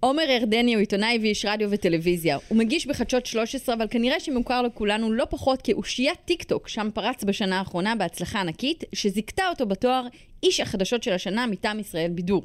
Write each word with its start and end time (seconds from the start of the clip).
עומר 0.00 0.22
ירדני 0.22 0.74
הוא 0.74 0.80
עיתונאי 0.80 1.18
ואיש 1.22 1.44
רדיו 1.44 1.70
וטלוויזיה. 1.70 2.38
הוא 2.48 2.58
מגיש 2.58 2.86
בחדשות 2.86 3.26
13, 3.26 3.74
אבל 3.74 3.86
כנראה 3.90 4.20
שמוכר 4.20 4.62
לכולנו 4.62 5.12
לא 5.12 5.24
פחות 5.30 5.62
כאושיית 5.62 6.18
טיק 6.24 6.42
טוק, 6.42 6.68
שם 6.68 6.88
פרץ 6.94 7.24
בשנה 7.24 7.58
האחרונה 7.58 7.94
בהצלחה 7.94 8.40
ענקית, 8.40 8.84
שזיכתה 8.92 9.48
אותו 9.48 9.66
בתואר 9.66 10.06
איש 10.42 10.60
החדשות 10.60 11.02
של 11.02 11.12
השנה 11.12 11.46
מטעם 11.46 11.78
ישראל 11.78 12.10
בידור. 12.10 12.42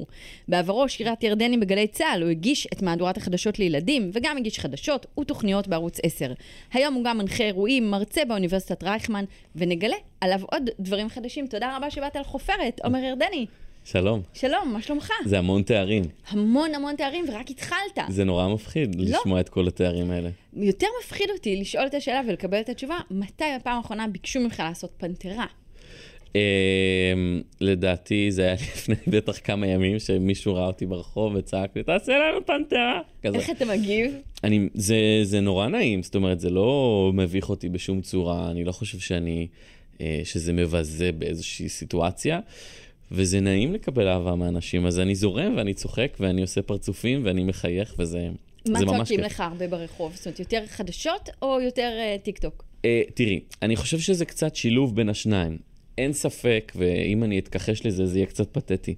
בעברו 0.48 0.90
שירת 0.90 1.24
ירדני 1.24 1.58
בגלי 1.58 1.88
צה"ל, 1.88 2.22
הוא 2.22 2.30
הגיש 2.30 2.68
את 2.74 2.82
מהדורת 2.82 3.18
החדשות 3.18 3.60
לילדים, 3.60 4.10
וגם 4.14 4.38
הגיש 4.38 4.60
חדשות 4.60 5.06
ותוכניות 5.20 5.68
בערוץ 5.68 5.98
10. 6.04 6.34
היום 6.74 6.94
הוא 6.94 7.04
גם 7.04 7.18
מנחה 7.18 7.44
אירועים, 7.44 7.92
מרצה 7.92 8.26
באוניברסיטת 8.26 8.84
רייכמן, 8.84 9.26
ונגלה 9.56 9.98
עליו 10.22 10.40
עוד 10.52 10.70
דברים 10.80 11.10
חדשים. 11.10 11.48
תודה 11.48 11.78
רבה 11.78 11.92
שבאת 11.92 12.16
לחופרת, 12.16 12.80
עומר 12.84 13.00
ירדני. 13.00 13.46
שלום. 13.86 14.22
שלום, 14.34 14.74
מה 14.74 14.82
שלומך? 14.82 15.10
זה 15.26 15.38
המון 15.38 15.64
תארים. 15.64 16.04
המון 16.28 16.76
המון 16.76 16.96
תארים, 16.96 17.26
ורק 17.30 17.50
התחלת. 17.50 18.00
זה 18.10 18.24
נורא 18.24 18.48
מפחיד 18.48 18.96
לא. 18.96 19.06
לשמוע 19.06 19.40
את 19.40 19.50
כל 19.50 19.68
התארים 19.68 20.12
האלה. 20.12 20.30
יותר 20.54 20.88
מפחיד 21.04 21.30
אותי 21.30 21.56
לשאול 21.56 21.86
את 21.88 21.94
השאלה 21.94 22.22
ולקבל 22.28 22.60
את 22.60 22.70
התשובה, 22.70 22.98
מתי 23.12 23.44
בפעם 23.60 23.78
האחרונה 23.78 24.08
ביקשו 24.08 24.40
ממך 24.40 24.60
לעשות 24.60 24.92
פנתרה? 24.98 25.46
אמ, 26.36 27.42
לדעתי 27.62 28.32
זה 28.32 28.42
היה 28.42 28.54
לפני 28.74 28.96
בטח 29.08 29.40
כמה 29.44 29.68
ימים 29.68 30.00
שמישהו 30.00 30.56
ראה 30.56 30.68
אותי 30.68 30.86
ברחוב 30.86 31.36
וצעק 31.36 31.76
לי, 31.76 31.84
תעשה 31.84 32.14
לנו 32.18 32.46
פנתרה. 32.46 33.02
כזה. 33.24 33.38
איך 33.38 33.50
אתה 33.50 33.66
מגיב? 33.66 34.16
אני, 34.44 34.70
זה, 34.74 34.96
זה 35.24 35.40
נורא 35.40 35.68
נעים, 35.68 36.04
זאת 36.04 36.16
אומרת, 36.16 36.40
זה 36.40 36.50
לא 36.50 37.12
מביך 37.14 37.50
אותי 37.50 37.70
בשום 37.70 38.02
צורה, 38.02 38.52
אני 38.52 38.64
לא 38.64 38.72
חושב 38.72 39.00
שאני, 39.00 39.48
אה, 40.02 40.22
שזה 40.24 40.54
מבזה 40.54 41.12
באיזושהי 41.12 41.70
סיטואציה, 41.70 42.40
וזה 43.16 43.40
נעים 43.40 43.74
לקבל 43.74 44.08
אהבה 44.08 44.36
מאנשים, 44.36 44.86
אז 44.86 45.00
אני 45.00 45.16
זורם 45.16 45.54
ואני 45.58 45.74
צוחק 45.74 46.18
ואני 46.20 46.42
עושה 46.42 46.62
פרצופים 46.62 47.22
ואני 47.26 47.44
מחייך 47.44 47.96
וזה 47.98 48.30
מה 48.68 48.80
זה 48.80 48.86
ממש 48.86 48.96
צועקים 48.96 49.18
כיף. 49.18 49.26
לך 49.26 49.40
הרבה 49.40 49.68
ברחוב? 49.68 50.16
זאת 50.16 50.26
אומרת, 50.26 50.40
יותר 50.40 50.64
חדשות 50.68 51.30
או 51.42 51.62
יותר 51.62 51.92
uh, 51.92 52.24
טיק 52.24 52.40
טוק? 52.40 52.64
אה, 52.86 53.02
תראי, 53.14 53.40
אני 53.62 53.76
חושב 53.76 54.00
שזה 54.00 54.26
קצת 54.26 54.56
שילוב 54.56 54.96
בין 54.96 55.10
השניים. 55.10 55.58
אין 55.98 56.14
ספק, 56.14 56.72
ואם 56.76 57.24
אני 57.24 57.40
אתכחש 57.40 57.86
לזה, 57.86 58.06
זה 58.06 58.18
יהיה 58.18 58.26
קצת 58.26 58.48
פתטי, 58.52 58.96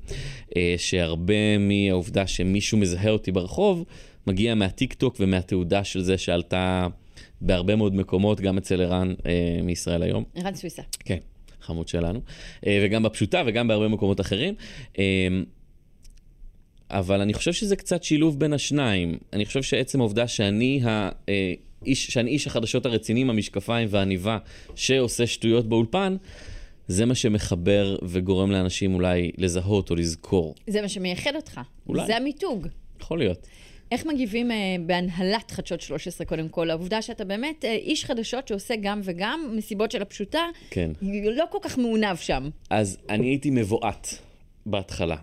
אה, 0.58 0.76
שהרבה 0.78 1.58
מהעובדה 1.58 2.28
שמישהו 2.28 2.78
מזהה 2.78 3.10
אותי 3.10 3.32
ברחוב, 3.32 3.84
מגיע 4.28 4.56
מהטיק 4.56 4.94
טוק 4.94 5.16
ומהתעודה 5.20 5.84
של 5.84 6.02
זה 6.02 6.18
שעלתה 6.18 6.88
בהרבה 7.42 7.76
מאוד 7.76 7.96
מקומות, 7.96 8.42
גם 8.42 8.58
אצל 8.58 8.82
ערן 8.82 9.14
אה, 9.26 9.60
מישראל 9.64 10.04
היום. 10.04 10.24
ערן 10.36 10.56
סוויסה. 10.56 10.82
כן, 11.00 11.18
חמוד 11.68 11.88
שלנו. 11.88 12.22
אה, 12.68 12.82
וגם 12.86 13.04
בפשוטה 13.04 13.44
וגם 13.46 13.68
בהרבה 13.68 13.88
מקומות 13.88 14.22
אחרים. 14.22 14.54
אה, 15.00 15.04
אבל 16.90 17.22
אני 17.22 17.34
חושב 17.34 17.54
שזה 17.54 17.76
קצת 17.76 18.04
שילוב 18.04 18.40
בין 18.40 18.54
השניים. 18.54 19.18
אני 19.34 19.46
חושב 19.46 19.64
שעצם 19.64 20.00
העובדה 20.00 20.28
שאני 20.28 20.82
האיש, 20.84 22.08
שאני 22.08 22.32
איש 22.32 22.48
החדשות 22.48 22.86
הרציני 22.86 23.22
עם 23.22 23.30
המשקפיים 23.30 23.88
והעניבה 23.92 24.38
שעושה 24.76 25.28
שטויות 25.28 25.70
באולפן, 25.70 26.16
זה 26.88 27.06
מה 27.06 27.16
שמחבר 27.16 27.98
וגורם 28.04 28.52
לאנשים 28.52 28.94
אולי 28.94 29.32
לזהות 29.38 29.90
או 29.90 29.96
לזכור. 29.96 30.56
זה 30.68 30.82
מה 30.82 30.90
שמייחד 30.90 31.36
אותך. 31.36 31.62
אולי. 31.90 32.08
זה 32.08 32.18
המיתוג. 32.18 32.68
יכול 33.02 33.20
להיות. 33.20 33.48
איך 33.92 34.06
מגיבים 34.06 34.52
uh, 34.52 34.54
בהנהלת 34.86 35.52
חדשות 35.52 35.82
13 35.82 36.28
קודם 36.28 36.50
כל? 36.50 36.70
העובדה 36.70 37.02
שאתה 37.02 37.26
באמת 37.26 37.64
uh, 37.64 37.68
איש 37.68 38.06
חדשות 38.06 38.48
שעושה 38.48 38.74
גם 38.82 39.02
וגם, 39.04 39.54
מסיבות 39.58 39.92
של 39.92 40.02
הפשוטה, 40.02 40.42
כן. 40.70 40.92
לא 41.24 41.46
כל 41.52 41.58
כך 41.62 41.78
מעונב 41.78 42.16
שם. 42.16 42.50
אז 42.70 42.98
אני 43.10 43.28
הייתי 43.28 43.50
מבועת 43.50 44.18
בהתחלה. 44.66 45.16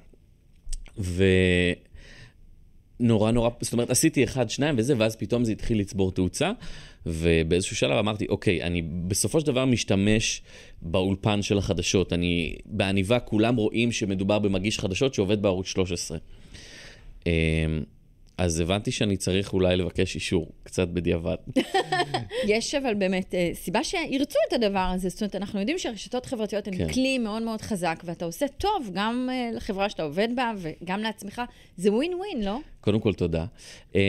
ונורא 3.00 3.30
נורא, 3.30 3.50
זאת 3.60 3.72
אומרת, 3.72 3.90
עשיתי 3.90 4.24
אחד, 4.24 4.50
שניים 4.50 4.74
וזה, 4.78 4.94
ואז 4.98 5.16
פתאום 5.16 5.44
זה 5.44 5.52
התחיל 5.52 5.80
לצבור 5.80 6.12
תאוצה, 6.12 6.52
ובאיזשהו 7.06 7.76
שלב 7.76 7.98
אמרתי, 7.98 8.26
אוקיי, 8.28 8.62
אני 8.62 8.82
בסופו 8.82 9.40
של 9.40 9.46
דבר 9.46 9.64
משתמש 9.64 10.42
באולפן 10.82 11.42
של 11.42 11.58
החדשות. 11.58 12.12
אני, 12.12 12.56
בעניבה 12.66 13.20
כולם 13.20 13.56
רואים 13.56 13.92
שמדובר 13.92 14.38
במגיש 14.38 14.78
חדשות 14.78 15.14
שעובד 15.14 15.42
בערוץ 15.42 15.66
13. 15.66 16.18
אז 18.38 18.60
הבנתי 18.60 18.90
שאני 18.90 19.16
צריך 19.16 19.52
אולי 19.52 19.76
לבקש 19.76 20.14
אישור, 20.14 20.52
קצת 20.62 20.88
בדיעבד. 20.88 21.36
יש 22.48 22.74
אבל 22.74 22.94
באמת 22.94 23.34
אה, 23.34 23.50
סיבה 23.54 23.84
שירצו 23.84 24.38
את 24.48 24.52
הדבר 24.52 24.90
הזה. 24.94 25.08
זאת 25.08 25.22
אומרת, 25.22 25.34
אנחנו 25.34 25.60
יודעים 25.60 25.78
שהרשתות 25.78 26.26
חברתיות 26.26 26.68
הן 26.68 26.76
כן. 26.76 26.92
כלי 26.92 27.18
מאוד 27.18 27.42
מאוד 27.42 27.60
חזק, 27.60 28.02
ואתה 28.04 28.24
עושה 28.24 28.48
טוב 28.48 28.90
גם 28.94 29.28
אה, 29.32 29.50
לחברה 29.56 29.88
שאתה 29.88 30.02
עובד 30.02 30.28
בה 30.36 30.52
וגם 30.56 31.00
לעצמך. 31.00 31.42
זה 31.76 31.92
ווין 31.92 32.14
ווין, 32.14 32.42
לא? 32.42 32.58
קודם 32.80 33.00
כל, 33.00 33.14
תודה. 33.14 33.46
אמ, 33.94 34.00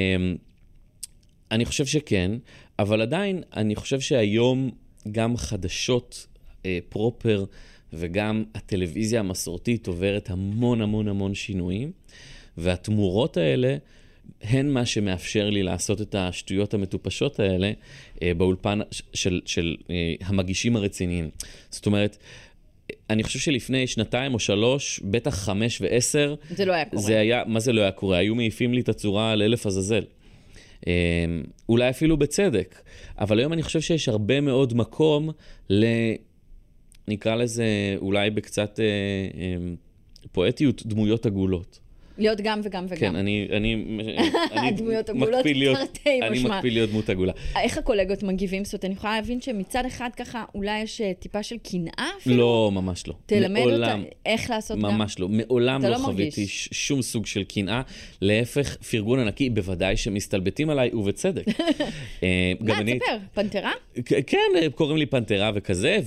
אני 1.52 1.66
חושב 1.66 1.86
שכן, 1.86 2.32
אבל 2.80 3.02
עדיין, 3.02 3.44
אני 3.56 3.76
חושב 3.76 4.00
שהיום 4.00 4.72
גם 5.12 5.38
חדשות 5.38 6.28
אה, 6.66 6.80
פרופר 6.90 7.46
וגם 7.94 8.44
הטלוויזיה 8.56 9.20
המסורתית 9.20 9.88
עוברת 9.88 10.30
המון 10.30 10.82
המון 10.82 11.08
המון 11.08 11.34
שינויים, 11.34 11.92
והתמורות 12.58 13.38
האלה 13.38 13.78
הן 14.42 14.70
מה 14.70 14.86
שמאפשר 14.86 15.50
לי 15.50 15.64
לעשות 15.64 16.02
את 16.02 16.16
השטויות 16.16 16.74
המטופשות 16.74 17.40
האלה 17.40 17.72
אה, 18.22 18.34
באולפן 18.34 18.80
ש- 18.92 19.02
של, 19.14 19.42
של 19.46 19.76
אה, 19.90 20.14
המגישים 20.26 20.76
הרציניים. 20.76 21.30
זאת 21.70 21.86
אומרת, 21.86 22.18
אני 23.10 23.24
חושב 23.24 23.40
שלפני 23.40 23.88
שנתיים 23.88 24.34
או 24.34 24.40
שלוש, 24.40 25.00
בטח 25.04 25.36
חמש 25.36 25.82
ועשר, 25.82 26.36
זה 26.50 26.66
לא 26.66 26.74
היה 26.74 26.86
קורה. 26.86 27.02
זה 27.02 27.20
היה, 27.20 27.44
מה 27.48 27.60
זה 27.60 27.74
לא 27.74 27.82
היה 27.82 27.92
קורה? 27.92 28.18
היו 28.18 28.36
מעיפים 28.36 28.74
לי 28.74 28.82
את 28.82 28.90
הצורה 28.90 29.32
על 29.32 29.42
אלף 29.42 29.66
עזאזל. 29.66 30.04
אמ, 30.88 30.92
אולי 31.70 31.90
אפילו 31.90 32.18
בצדק, 32.18 32.82
אבל 33.20 33.40
היום 33.40 33.54
אני 33.54 33.64
חושב 33.64 33.82
שיש 33.82 34.10
הרבה 34.10 34.42
מאוד 34.42 34.74
מקום 34.74 35.30
ל... 35.70 35.86
נקרא 37.08 37.36
לזה 37.36 37.66
אולי 37.98 38.30
בקצת 38.30 38.80
אה, 38.80 38.86
אמ, 39.40 39.76
פואטיות, 40.32 40.86
דמויות 40.86 41.26
עגולות. 41.26 41.80
להיות 42.18 42.42
גם 42.42 42.62
וגם 42.64 42.86
וגם. 42.90 42.98
כן, 43.00 43.16
אני, 43.16 43.48
אני, 43.52 43.86
אני 44.58 44.72
דמויות 44.72 45.10
עגולות, 45.10 45.44
תרתי 45.44 46.22
אני 46.22 46.30
משמע. 46.40 46.56
מקפיד 46.56 46.74
להיות 46.74 46.90
דמות 46.90 47.10
עגולה. 47.10 47.34
איך 47.64 47.78
הקולגות 47.78 48.24
מגיבים? 48.24 48.66
זאת 48.66 48.74
אומרת, 48.74 48.86
אני 48.86 48.94
יכולה 48.94 49.16
להבין 49.16 49.42
שמצד 49.42 49.86
אחד 49.86 50.10
ככה, 50.18 50.44
אולי 50.56 50.80
יש 50.80 51.02
אה, 51.02 51.12
טיפה 51.20 51.44
של 51.44 51.56
קנאה 51.58 52.08
אפילו? 52.18 52.38
לא, 52.38 52.72
ממש 52.74 53.08
לא. 53.08 53.14
תלמד 53.26 53.60
אותה 53.60 53.70
מעולם, 53.72 54.04
איך 54.26 54.50
לעשות 54.50 54.78
גם. 54.80 54.84
ממש 54.84 55.20
לא. 55.20 55.30
מעולם 55.30 55.84
לא 55.84 55.90
לא. 55.90 55.98
חוויתי 55.98 56.46
שום 56.72 57.02
סוג 57.02 57.26
של 57.26 57.44
קנאה. 57.44 57.82
להפך, 58.22 58.76
פרגון 58.76 59.20
ענקי, 59.20 59.50
בוודאי 59.50 59.98
שמסתלבטים 59.98 60.70
עליי, 60.70 60.90
ובצדק. 60.94 61.46
אה, 62.24 62.52
מה, 62.60 62.78
אני- 62.80 63.00
תספר, 63.00 63.18
פנתרה? 63.34 63.72
כן, 64.28 64.38
קוראים 64.76 64.98
לי 64.98 65.06
פנתרה 65.06 65.52
וכזה, 65.56 65.98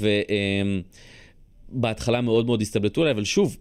ובהתחלה 1.73 2.21
מאוד 2.21 2.47
מאוד 2.47 2.61
הסתלבטו 2.61 3.01
עליי, 3.01 3.13
אבל 3.13 3.25
שוב, 3.25 3.57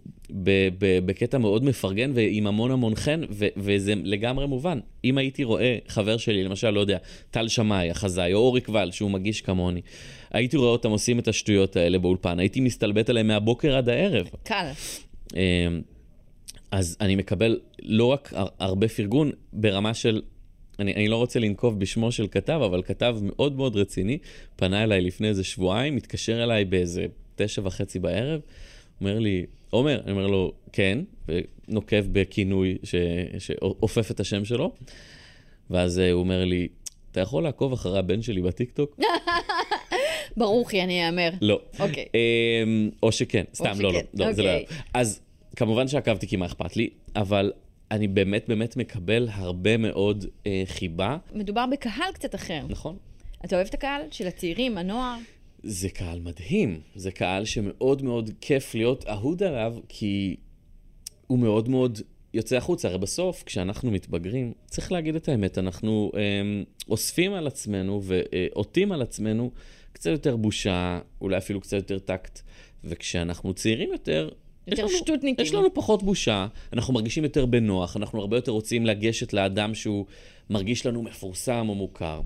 בקטע 1.04 1.38
מאוד 1.38 1.64
מפרגן 1.64 2.10
ועם 2.14 2.46
המון 2.46 2.70
המון 2.70 2.94
חן, 2.94 3.20
ו- 3.30 3.46
וזה 3.56 3.94
לגמרי 4.04 4.46
מובן. 4.46 4.78
אם 5.04 5.18
הייתי 5.18 5.44
רואה 5.44 5.78
חבר 5.88 6.16
שלי, 6.16 6.44
למשל, 6.44 6.70
לא 6.70 6.80
יודע, 6.80 6.98
טל 7.30 7.48
שמאי, 7.48 7.90
החזאי, 7.90 8.34
או 8.34 8.38
אורי 8.38 8.60
קבל, 8.60 8.90
שהוא 8.90 9.10
מגיש 9.10 9.40
כמוני, 9.40 9.80
הייתי 10.30 10.56
רואה 10.56 10.70
אותם 10.70 10.90
עושים 10.90 11.18
את 11.18 11.28
השטויות 11.28 11.76
האלה 11.76 11.98
באולפן, 11.98 12.38
הייתי 12.38 12.60
מסתלבט 12.60 13.10
עליהם 13.10 13.26
מהבוקר 13.26 13.76
עד 13.76 13.88
הערב. 13.88 14.28
קל. 14.44 14.70
אמ, 15.36 15.40
אז 16.70 16.96
אני 17.00 17.16
מקבל 17.16 17.60
לא 17.82 18.04
רק 18.04 18.32
הר- 18.32 18.48
הרבה 18.58 18.88
פרגון 18.88 19.30
ברמה 19.52 19.94
של, 19.94 20.22
אני, 20.78 20.94
אני 20.94 21.08
לא 21.08 21.16
רוצה 21.16 21.40
לנקוב 21.40 21.80
בשמו 21.80 22.12
של 22.12 22.26
כתב, 22.30 22.60
אבל 22.64 22.82
כתב 22.82 23.16
מאוד 23.22 23.56
מאוד 23.56 23.76
רציני, 23.76 24.18
פנה 24.56 24.82
אליי 24.84 25.00
לפני 25.00 25.28
איזה 25.28 25.44
שבועיים, 25.44 25.96
התקשר 25.96 26.42
אליי 26.44 26.64
באיזה 26.64 27.06
תשע 27.36 27.62
וחצי 27.64 27.98
בערב, 27.98 28.40
אומר 29.00 29.18
לי, 29.18 29.46
עומר, 29.70 30.00
אני 30.04 30.12
אומר 30.12 30.26
לו, 30.26 30.52
כן, 30.72 30.98
ונוקב 31.28 32.00
בכינוי 32.12 32.78
ש- 32.82 32.94
שאופף 33.38 34.10
את 34.10 34.20
השם 34.20 34.44
שלו, 34.44 34.72
ואז 35.70 35.98
אה, 35.98 36.10
הוא 36.10 36.20
אומר 36.20 36.44
לי, 36.44 36.68
אתה 37.12 37.20
יכול 37.20 37.42
לעקוב 37.42 37.72
אחרי 37.72 37.98
הבן 37.98 38.22
שלי 38.22 38.42
בטיקטוק? 38.42 39.00
ברוכי, 40.36 40.82
אני 40.82 41.06
אאמר. 41.06 41.30
לא. 41.40 41.60
אוקיי. 41.80 42.04
אמ, 42.14 42.90
או 43.02 43.12
שכן, 43.12 43.44
סתם, 43.54 43.80
לא, 43.80 43.92
לא, 43.92 44.00
לא, 44.14 44.32
זה 44.32 44.42
לא 44.42 44.48
היה. 44.48 44.60
אוקיי. 44.60 44.76
אז 44.94 45.20
כמובן 45.56 45.88
שעקבתי 45.88 46.26
כי 46.26 46.36
מה 46.36 46.46
אכפת 46.46 46.76
לי, 46.76 46.90
אבל 47.16 47.52
אני 47.90 48.08
באמת 48.08 48.48
באמת 48.48 48.76
מקבל 48.76 49.28
הרבה 49.32 49.76
מאוד 49.76 50.24
אה, 50.46 50.62
חיבה, 50.66 51.16
מדובר 51.32 51.64
בקהל 51.72 52.12
קצת 52.12 52.34
אחר. 52.34 52.60
נכון? 52.68 52.96
אתה 53.44 53.56
אוהב 53.56 53.66
את 53.66 53.74
הקהל 53.74 54.02
של 54.10 54.26
הצעירים, 54.26 54.78
הנוער? 54.78 55.16
זה 55.62 55.88
קהל 55.88 56.20
מדהים. 56.20 56.80
זה 56.94 57.10
קהל 57.10 57.44
שמאוד 57.44 58.02
מאוד 58.02 58.30
כיף 58.40 58.74
להיות 58.74 59.04
אהוד 59.08 59.42
עליו, 59.42 59.76
כי 59.88 60.36
הוא 61.26 61.38
מאוד 61.38 61.68
מאוד 61.68 62.00
יוצא 62.34 62.56
החוצה. 62.56 62.88
הרי 62.88 62.98
בסוף, 62.98 63.42
כשאנחנו 63.42 63.90
מתבגרים, 63.90 64.52
צריך 64.66 64.92
להגיד 64.92 65.14
את 65.14 65.28
האמת, 65.28 65.58
אנחנו 65.58 66.12
אה, 66.14 66.20
אוספים 66.88 67.34
על 67.34 67.46
עצמנו 67.46 68.02
ועוטים 68.02 68.92
על 68.92 69.02
עצמנו 69.02 69.50
קצת 69.92 70.10
יותר 70.10 70.36
בושה, 70.36 71.00
אולי 71.20 71.36
אפילו 71.36 71.60
קצת 71.60 71.76
יותר 71.76 71.98
טקט. 71.98 72.40
וכשאנחנו 72.84 73.54
צעירים 73.54 73.92
יותר, 73.92 74.28
יותר 74.66 74.84
יש 74.84 74.92
לנו. 75.08 75.34
יש 75.38 75.54
לנו 75.54 75.74
פחות 75.74 76.02
בושה, 76.02 76.46
אנחנו 76.72 76.94
מרגישים 76.94 77.24
יותר 77.24 77.46
בנוח, 77.46 77.96
אנחנו 77.96 78.20
הרבה 78.20 78.36
יותר 78.36 78.52
רוצים 78.52 78.86
לגשת 78.86 79.32
לאדם 79.32 79.74
שהוא 79.74 80.06
מרגיש 80.50 80.86
לנו 80.86 81.02
מפורסם 81.02 81.66
או 81.68 81.74
מוכר. 81.74 82.20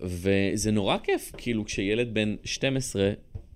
וזה 0.00 0.70
נורא 0.70 0.98
כיף, 0.98 1.32
כאילו, 1.36 1.64
כשילד 1.64 2.14
בן 2.14 2.34
12 2.44 3.10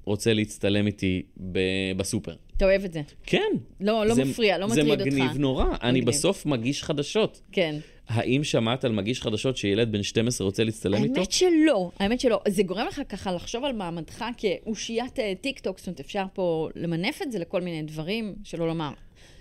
רוצה 0.05 0.33
להצטלם 0.35 0.87
איתי 0.87 1.23
ב- 1.53 1.59
בסופר. 1.97 2.35
אתה 2.57 2.65
אוהב 2.65 2.85
את 2.85 2.93
זה. 2.93 3.03
כן. 3.25 3.53
לא, 3.81 4.07
לא 4.07 4.15
זה- 4.15 4.25
מפריע, 4.25 4.59
לא 4.59 4.67
מטריד 4.69 4.91
אותך. 4.91 5.03
זה 5.05 5.11
מגניב 5.11 5.39
נורא. 5.39 5.65
אני 5.83 5.91
מגניב. 6.01 6.07
בסוף 6.09 6.47
מגיש 6.47 6.83
חדשות. 6.85 7.41
כן. 7.53 7.77
האם 8.09 8.45
שמעת 8.45 8.85
על 8.85 8.93
מגיש 8.93 9.23
חדשות 9.23 9.57
שילד 9.57 9.93
בן 9.93 10.03
12 10.03 10.45
רוצה 10.45 10.65
להצטלם 10.65 11.05
איתו? 11.05 11.15
האמת 11.21 11.33
שלא, 11.33 11.91
האמת 11.99 12.21
שלא. 12.21 12.41
זה 12.49 12.63
גורם 12.63 12.87
לך 12.87 13.03
ככה 13.09 13.33
לחשוב 13.33 13.65
על 13.65 13.73
מעמדך 13.73 14.25
כאושיית 14.37 15.19
אה, 15.19 15.33
טיק 15.41 15.59
טוק, 15.59 15.79
זאת 15.79 15.87
אומרת, 15.87 16.01
אפשר 16.01 16.25
פה 16.35 16.69
למנף 16.77 17.23
את 17.23 17.33
זה 17.33 17.39
לכל 17.39 17.61
מיני 17.61 17.83
דברים, 17.83 18.35
שלא 18.45 18.69
לומר 18.69 18.91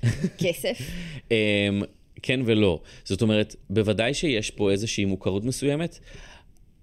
כסף. 0.43 0.77
אמ, 1.31 1.35
כן 2.21 2.39
ולא. 2.45 2.79
זאת 3.03 3.21
אומרת, 3.21 3.55
בוודאי 3.69 4.13
שיש 4.13 4.51
פה 4.51 4.71
איזושהי 4.71 5.05
מוכרות 5.05 5.43
מסוימת. 5.45 5.99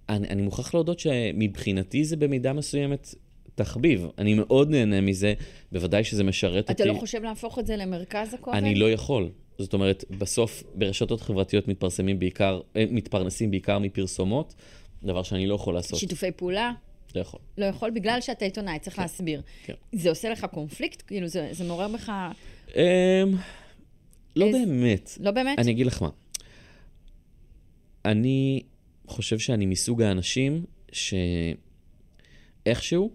אני, 0.09 0.29
אני 0.29 0.43
מוכרח 0.43 0.75
להודות 0.75 0.99
שמבחינתי 0.99 2.05
זה 2.05 2.17
במידה 2.17 2.53
מסוימת 2.53 3.15
תחביב. 3.55 4.07
אני 4.19 4.35
מאוד 4.35 4.71
נהנה 4.71 5.01
מזה, 5.01 5.35
בוודאי 5.73 6.05
שזה 6.05 6.25
משרת 6.25 6.71
אותי. 6.71 6.83
אתה 6.83 6.93
לא 6.93 6.99
חושב 6.99 7.23
להפוך 7.23 7.59
את 7.59 7.67
זה 7.67 7.77
למרכז 7.77 8.35
הכובד? 8.35 8.57
אני 8.57 8.75
לא 8.75 8.91
יכול. 8.91 9.29
זאת 9.59 9.73
אומרת, 9.75 10.05
בסוף 10.11 10.63
ברשתות 10.75 11.21
חברתיות 11.21 11.69
מתפרסמים 11.69 12.19
בעיקר, 12.19 12.61
אה, 12.77 12.85
מתפרנסים 12.91 13.51
בעיקר 13.51 13.79
מפרסומות, 13.79 14.55
דבר 15.03 15.23
שאני 15.23 15.47
לא 15.47 15.55
יכול 15.55 15.75
לעשות. 15.75 15.99
שיתופי 15.99 16.31
פעולה? 16.31 16.73
לא 17.15 17.21
יכול. 17.21 17.41
לא 17.59 17.65
יכול, 17.65 17.91
בגלל 17.91 18.21
שאתה 18.21 18.45
עיתונאי, 18.45 18.79
צריך 18.79 18.99
להסביר. 18.99 19.43
כן. 19.65 19.75
זה 19.93 20.09
עושה 20.09 20.31
לך 20.31 20.47
קונפליקט? 20.53 21.03
כאילו, 21.07 21.29
זה, 21.29 21.49
זה 21.53 21.65
מעורר 21.65 21.89
בך... 21.89 22.13
אמ, 22.77 22.83
לא 24.37 24.47
איזה- 24.47 24.59
באמת. 24.67 25.19
לא 25.21 25.31
באמת? 25.31 25.59
אני 25.59 25.71
אגיד 25.71 25.87
לך 25.87 26.03
מה. 26.03 26.09
אני 28.05 28.63
חושב 29.07 29.39
שאני 29.39 29.67
מסוג 29.67 30.03
האנשים 30.03 30.65
שאיכשהו, 32.67 33.11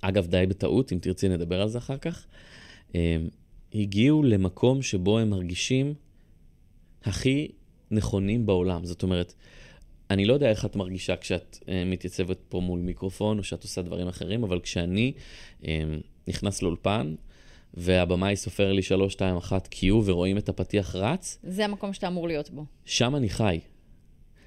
אגב, 0.00 0.26
די 0.26 0.44
בטעות, 0.48 0.92
אם 0.92 0.98
תרצי 0.98 1.28
נדבר 1.28 1.60
על 1.60 1.68
זה 1.68 1.78
אחר 1.78 1.96
כך, 1.96 2.26
הם 2.94 3.28
הגיעו 3.74 4.22
למקום 4.22 4.82
שבו 4.82 5.18
הם 5.18 5.30
מרגישים 5.30 5.94
הכי 7.04 7.48
נכונים 7.90 8.46
בעולם. 8.46 8.84
זאת 8.84 9.02
אומרת, 9.02 9.34
אני 10.10 10.24
לא 10.24 10.32
יודע 10.32 10.50
איך 10.50 10.64
את 10.64 10.76
מרגישה 10.76 11.16
כשאת 11.16 11.58
אה, 11.68 11.84
מתייצבת 11.86 12.38
פה 12.48 12.60
מול 12.60 12.80
מיקרופון 12.80 13.38
או 13.38 13.44
שאת 13.44 13.62
עושה 13.62 13.82
דברים 13.82 14.08
אחרים, 14.08 14.44
אבל 14.44 14.60
כשאני 14.60 15.12
אה, 15.66 15.82
נכנס 16.28 16.62
לאולפן, 16.62 17.14
והבמאי 17.74 18.36
סופר 18.36 18.72
לי 18.72 18.82
3, 18.82 19.12
2, 19.12 19.36
1 19.36 19.74
Q 19.74 19.78
ורואים 20.04 20.38
את 20.38 20.48
הפתיח 20.48 20.96
רץ, 20.96 21.38
זה 21.42 21.64
המקום 21.64 21.92
שאתה 21.92 22.08
אמור 22.08 22.28
להיות 22.28 22.50
בו. 22.50 22.64
שם 22.84 23.16
אני 23.16 23.28
חי. 23.28 23.58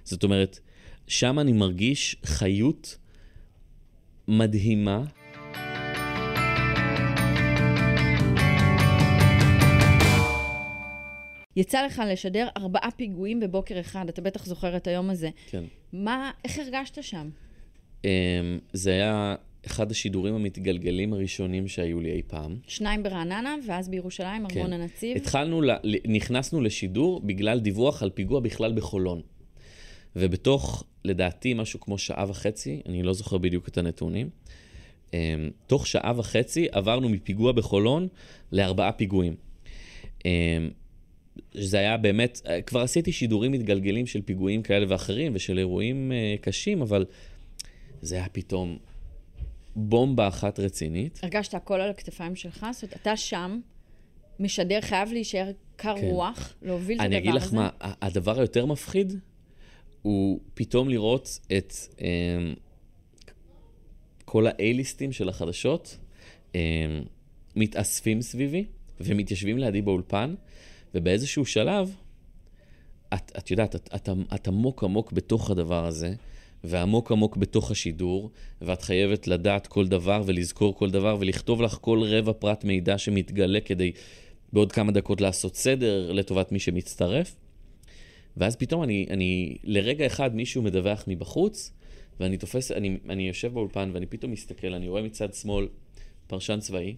זאת 0.04 0.24
אומרת, 0.24 0.60
שם 1.08 1.40
אני 1.40 1.54
מרגיש 1.54 2.16
חיות 2.26 2.98
מדהימה. 4.28 5.04
יצא 11.56 11.86
לך 11.86 12.02
לשדר 12.12 12.48
ארבעה 12.58 12.90
פיגועים 12.96 13.40
בבוקר 13.40 13.80
אחד, 13.80 14.06
אתה 14.10 14.22
בטח 14.22 14.46
זוכר 14.46 14.78
את 14.78 14.88
היום 14.88 15.10
הזה. 15.10 15.30
כן. 15.48 15.64
מה, 15.94 16.32
איך 16.46 16.60
הרגשת 16.60 17.04
שם? 17.04 17.30
אמ, 18.06 18.10
זה 18.74 18.92
היה 18.92 19.36
אחד 19.66 19.92
השידורים 19.92 20.34
המתגלגלים 20.36 21.14
הראשונים 21.14 21.68
שהיו 21.68 22.00
לי 22.00 22.12
אי 22.12 22.22
פעם. 22.28 22.56
שניים 22.68 23.04
ברעננה, 23.04 23.56
ואז 23.68 23.90
בירושלים, 23.90 24.46
ארמון 24.46 24.68
כן. 24.68 24.74
הנציב. 24.74 25.18
התחלנו, 25.18 25.62
ל- 25.62 25.72
ל- 25.84 26.16
נכנסנו 26.16 26.62
לשידור 26.62 27.22
בגלל 27.22 27.60
דיווח 27.60 28.04
על 28.04 28.10
פיגוע 28.10 28.40
בכלל 28.40 28.74
בחולון. 28.74 29.22
ובתוך, 30.16 30.84
לדעתי, 31.06 31.54
משהו 31.54 31.80
כמו 31.80 31.98
שעה 31.98 32.26
וחצי, 32.30 32.82
אני 32.86 33.04
לא 33.04 33.14
זוכר 33.14 33.38
בדיוק 33.38 33.68
את 33.68 33.78
הנתונים, 33.78 34.30
אמ, 35.14 35.50
תוך 35.68 35.88
שעה 35.88 36.14
וחצי 36.18 36.68
עברנו 36.72 37.10
מפיגוע 37.10 37.52
בחולון 37.52 38.08
לארבעה 38.52 38.92
פיגועים. 38.92 39.36
אמ, 40.26 40.70
זה 41.54 41.80
היה 41.80 41.98
באמת, 41.98 42.42
אה, 42.48 42.62
כבר 42.62 42.82
עשיתי 42.82 43.12
שידורים 43.12 43.52
מתגלגלים 43.52 44.08
של 44.08 44.22
פיגועים 44.22 44.62
כאלה 44.64 44.86
ואחרים 44.90 45.32
ושל 45.36 45.58
אירועים 45.58 46.12
אה, 46.12 46.36
קשים, 46.42 46.82
אבל 46.82 47.06
זה 48.02 48.16
היה 48.16 48.30
פתאום 48.32 48.78
בומבה 49.76 50.28
אחת 50.28 50.60
רצינית. 50.60 51.20
הרגשת 51.24 51.54
הכל 51.54 51.82
על 51.82 51.90
הכתפיים 51.90 52.36
שלך? 52.36 52.66
זאת 52.72 52.84
אומרת, 52.84 52.98
אתה 53.02 53.18
שם, 53.18 53.60
משדר, 54.40 54.82
חייב 54.82 55.12
להישאר 55.12 55.52
קר 55.76 55.96
כן. 55.98 56.08
רוח, 56.08 56.54
להוביל 56.62 56.98
את 56.98 57.02
הדבר 57.02 57.18
הזה. 57.18 57.18
אני 57.18 57.30
אגיד 57.30 57.42
לך 57.42 57.54
מה, 57.54 57.70
הדבר 57.82 58.40
היותר 58.40 58.66
מפחיד 58.66 59.14
הוא 60.02 60.40
פתאום 60.54 60.90
לראות 60.90 61.40
את 61.58 61.74
אמ, 62.02 62.54
כל 64.26 64.48
ה-A-ליסטים 64.48 65.12
של 65.12 65.30
החדשות 65.30 65.98
אמ, 66.56 66.60
מתאספים 67.56 68.22
סביבי 68.22 68.66
ומתיישבים 69.00 69.58
לידי 69.58 69.82
באולפן, 69.82 70.36
ובאיזשהו 70.96 71.46
שלב, 71.46 71.96
את, 73.14 73.32
את 73.38 73.52
יודעת, 73.52 73.76
את, 73.76 73.90
את, 73.96 74.10
את 74.36 74.48
עמוק 74.48 74.84
עמוק 74.84 75.12
בתוך 75.12 75.50
הדבר 75.50 75.86
הזה, 75.86 76.14
ועמוק 76.64 77.12
עמוק 77.12 77.38
בתוך 77.38 77.72
השידור, 77.72 78.32
ואת 78.62 78.82
חייבת 78.82 79.28
לדעת 79.28 79.68
כל 79.68 79.88
דבר 79.88 80.24
ולזכור 80.26 80.76
כל 80.76 80.90
דבר 80.90 81.18
ולכתוב 81.20 81.62
לך 81.62 81.78
כל 81.82 82.04
רבע 82.04 82.34
פרט 82.34 82.64
מידע 82.64 82.98
שמתגלה 82.98 83.60
כדי 83.60 83.92
בעוד 84.54 84.72
כמה 84.72 84.92
דקות 84.92 85.22
לעשות 85.22 85.56
סדר 85.56 86.12
לטובת 86.12 86.52
מי 86.52 86.60
שמצטרף. 86.60 87.36
ואז 88.38 88.56
פתאום 88.56 88.84
אני, 88.84 89.06
אני 89.10 89.58
לרגע 89.64 90.06
אחד 90.06 90.36
מישהו 90.36 90.62
מדווח 90.62 91.04
מבחוץ, 91.08 91.74
ואני 92.20 92.38
תופס, 92.38 92.72
אני, 92.72 92.98
אני 93.10 93.28
יושב 93.28 93.54
באולפן 93.54 93.90
ואני 93.94 94.06
פתאום 94.06 94.32
מסתכל, 94.32 94.74
אני 94.74 94.88
רואה 94.88 95.02
מצד 95.02 95.34
שמאל 95.34 95.68
פרשן 96.28 96.60
צבאי, 96.60 96.96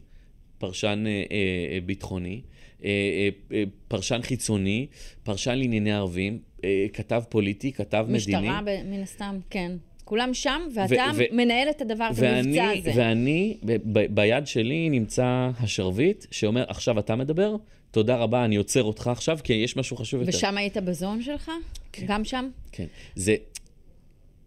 פרשן 0.57 1.03
אה, 1.07 1.11
אה, 1.11 1.37
אה, 1.73 1.79
ביטחוני, 1.85 2.41
אה, 2.83 2.89
אה, 2.89 3.29
אה, 3.57 3.63
פרשן 3.87 4.21
חיצוני, 4.21 4.87
פרשן 5.23 5.55
לענייני 5.55 5.91
ערבים, 5.91 6.39
אה, 6.63 6.85
כתב 6.93 7.23
פוליטי, 7.29 7.71
כתב 7.71 8.05
מדיני. 8.09 8.17
משטרה, 8.17 8.61
מן 8.61 9.01
הסתם, 9.01 9.39
כן. 9.49 9.71
כולם 10.13 10.33
שם, 10.33 10.61
ואתה 10.73 11.11
ו- 11.15 11.35
מנהל 11.35 11.69
את 11.69 11.81
הדבר, 11.81 12.07
את 12.11 12.15
ואני, 12.17 12.59
המבצע 12.59 12.89
הזה. 12.89 12.99
ואני, 13.01 13.57
ב- 13.65 14.15
ביד 14.15 14.47
שלי 14.47 14.89
נמצא 14.89 15.49
השרביט 15.59 16.25
שאומר, 16.31 16.63
עכשיו 16.67 16.99
אתה 16.99 17.15
מדבר, 17.15 17.55
תודה 17.91 18.17
רבה, 18.17 18.45
אני 18.45 18.55
עוצר 18.55 18.83
אותך 18.83 19.07
עכשיו, 19.07 19.39
כי 19.43 19.53
יש 19.53 19.77
משהו 19.77 19.97
חשוב 19.97 20.21
יותר. 20.21 20.37
ושם 20.37 20.57
היית 20.57 20.77
בזון 20.77 21.21
שלך? 21.21 21.51
כן. 21.91 22.05
גם 22.07 22.25
שם? 22.25 22.49
כן. 22.71 22.85
זה, 23.15 23.35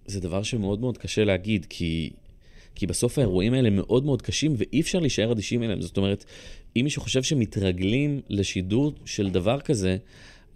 זה 0.07 0.21
דבר 0.21 0.43
שמאוד 0.43 0.81
מאוד 0.81 0.99
קשה 0.99 1.25
להגיד, 1.25 1.67
כי, 1.71 2.11
כי 2.75 2.87
בסוף 2.87 3.19
האירועים 3.19 3.55
האלה 3.55 3.71
מאוד 3.71 4.05
מאוד 4.05 4.23
קשים, 4.23 4.55
ואי 4.57 4.81
אפשר 4.81 4.99
להישאר 4.99 5.33
אדישים 5.33 5.63
אליהם. 5.63 5.81
זאת 5.83 5.97
אומרת, 5.97 6.25
אם 6.77 6.81
מישהו 6.85 7.03
חושב 7.03 7.23
שמתרגלים 7.23 8.21
לשידור 8.29 8.93
של 9.05 9.31
דבר 9.31 9.61
כזה, 9.61 9.97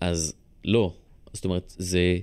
אז 0.00 0.34
לא. 0.64 0.92
זאת 1.32 1.44
אומרת, 1.44 1.74
זה 1.78 2.18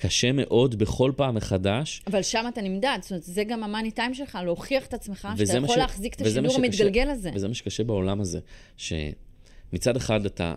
קשה 0.00 0.32
מאוד 0.32 0.78
בכל 0.78 1.12
פעם 1.16 1.34
מחדש. 1.34 2.02
אבל 2.06 2.22
שם 2.22 2.44
אתה 2.48 2.62
נמדד, 2.62 2.98
זאת 3.02 3.10
אומרת, 3.10 3.22
זה 3.22 3.44
גם 3.44 3.64
המאני 3.64 3.90
טיים 3.90 4.14
שלך, 4.14 4.38
להוכיח 4.44 4.86
את 4.86 4.94
עצמך, 4.94 5.28
שאתה 5.38 5.56
יכול 5.56 5.74
ש- 5.74 5.78
להחזיק 5.78 6.14
את 6.14 6.20
השידור 6.20 6.54
המתגלגל 6.56 7.08
הזה. 7.10 7.30
וזה 7.34 7.48
מה 7.48 7.54
שקשה 7.54 7.84
בעולם 7.84 8.20
הזה, 8.20 8.40
שמצד 8.76 9.96
אחד 9.96 10.26
אתה 10.26 10.54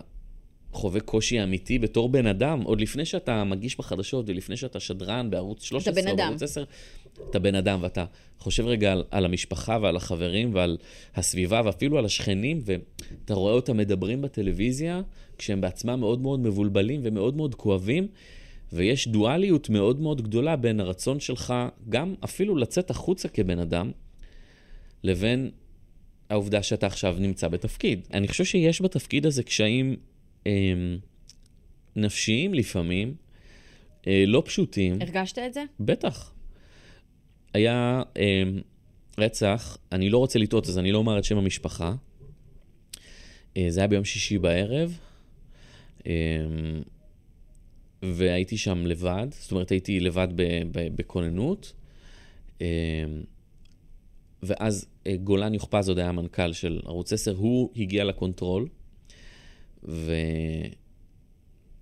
חווה 0.71 0.99
קושי 0.99 1.43
אמיתי 1.43 1.79
בתור 1.79 2.09
בן 2.09 2.27
אדם, 2.27 2.61
עוד 2.61 2.81
לפני 2.81 3.05
שאתה 3.05 3.43
מגיש 3.43 3.77
בחדשות 3.77 4.29
ולפני 4.29 4.57
שאתה 4.57 4.79
שדרן 4.79 5.29
בערוץ 5.29 5.63
13 5.63 5.93
בן 5.93 6.07
או. 6.11 6.15
בערוץ 6.15 6.43
10, 6.43 6.63
אתה 7.29 7.39
בן 7.39 7.55
אדם 7.55 7.79
ואתה 7.81 8.05
חושב 8.39 8.65
רגע 8.65 8.91
על, 8.91 9.03
על 9.11 9.25
המשפחה 9.25 9.77
ועל 9.81 9.95
החברים 9.95 10.55
ועל 10.55 10.77
הסביבה 11.15 11.61
ואפילו 11.65 11.97
על 11.97 12.05
השכנים, 12.05 12.61
ואתה 12.65 13.33
רואה 13.33 13.53
אותם 13.53 13.77
מדברים 13.77 14.21
בטלוויזיה 14.21 15.01
כשהם 15.37 15.61
בעצמם 15.61 15.99
מאוד 15.99 16.21
מאוד 16.21 16.39
מבולבלים 16.39 17.01
ומאוד 17.03 17.37
מאוד 17.37 17.55
כואבים. 17.55 18.07
ויש 18.73 19.07
דואליות 19.07 19.69
מאוד 19.69 19.99
מאוד 19.99 20.21
גדולה 20.21 20.55
בין 20.55 20.79
הרצון 20.79 21.19
שלך 21.19 21.53
גם 21.89 22.15
אפילו 22.23 22.55
לצאת 22.55 22.89
החוצה 22.89 23.27
כבן 23.27 23.59
אדם, 23.59 23.91
לבין 25.03 25.51
העובדה 26.29 26.63
שאתה 26.63 26.87
עכשיו 26.87 27.15
נמצא 27.19 27.47
בתפקיד. 27.47 28.07
אני 28.13 28.27
חושב 28.27 28.45
שיש 28.45 28.81
בתפקיד 28.81 29.25
הזה 29.25 29.43
קשיים 29.43 29.95
אה, 30.47 30.51
נפשיים 31.95 32.53
לפעמים, 32.53 33.15
אה, 34.07 34.23
לא 34.27 34.43
פשוטים, 34.45 35.01
הרגשת 35.01 35.37
את 35.37 35.53
זה? 35.53 35.63
בטח. 35.79 36.33
היה 37.53 38.03
אה, 38.17 38.43
רצח, 39.17 39.77
אני 39.91 40.09
לא 40.09 40.17
רוצה 40.17 40.39
לטעות, 40.39 40.67
אז 40.67 40.77
אני 40.77 40.91
לא 40.91 40.97
אומר 40.97 41.19
את 41.19 41.23
שם 41.23 41.37
המשפחה. 41.37 41.95
אה, 43.57 43.65
זה 43.69 43.79
היה 43.79 43.87
ביום 43.87 44.05
שישי 44.05 44.37
בערב, 44.37 44.97
אה, 46.07 46.11
והייתי 48.03 48.57
שם 48.57 48.85
לבד, 48.85 49.27
זאת 49.31 49.51
אומרת, 49.51 49.69
הייתי 49.69 49.99
לבד 49.99 50.27
בכוננות. 50.71 51.73
אה, 52.61 52.67
ואז 54.43 54.85
אה, 55.07 55.15
גולן 55.15 55.53
יוכפז 55.53 55.89
עוד 55.89 55.99
היה 55.99 56.09
המנכ"ל 56.09 56.53
של 56.53 56.81
ערוץ 56.85 57.13
10, 57.13 57.35
הוא 57.37 57.69
הגיע 57.75 58.03
לקונטרול, 58.03 58.67
וזה 59.83 60.67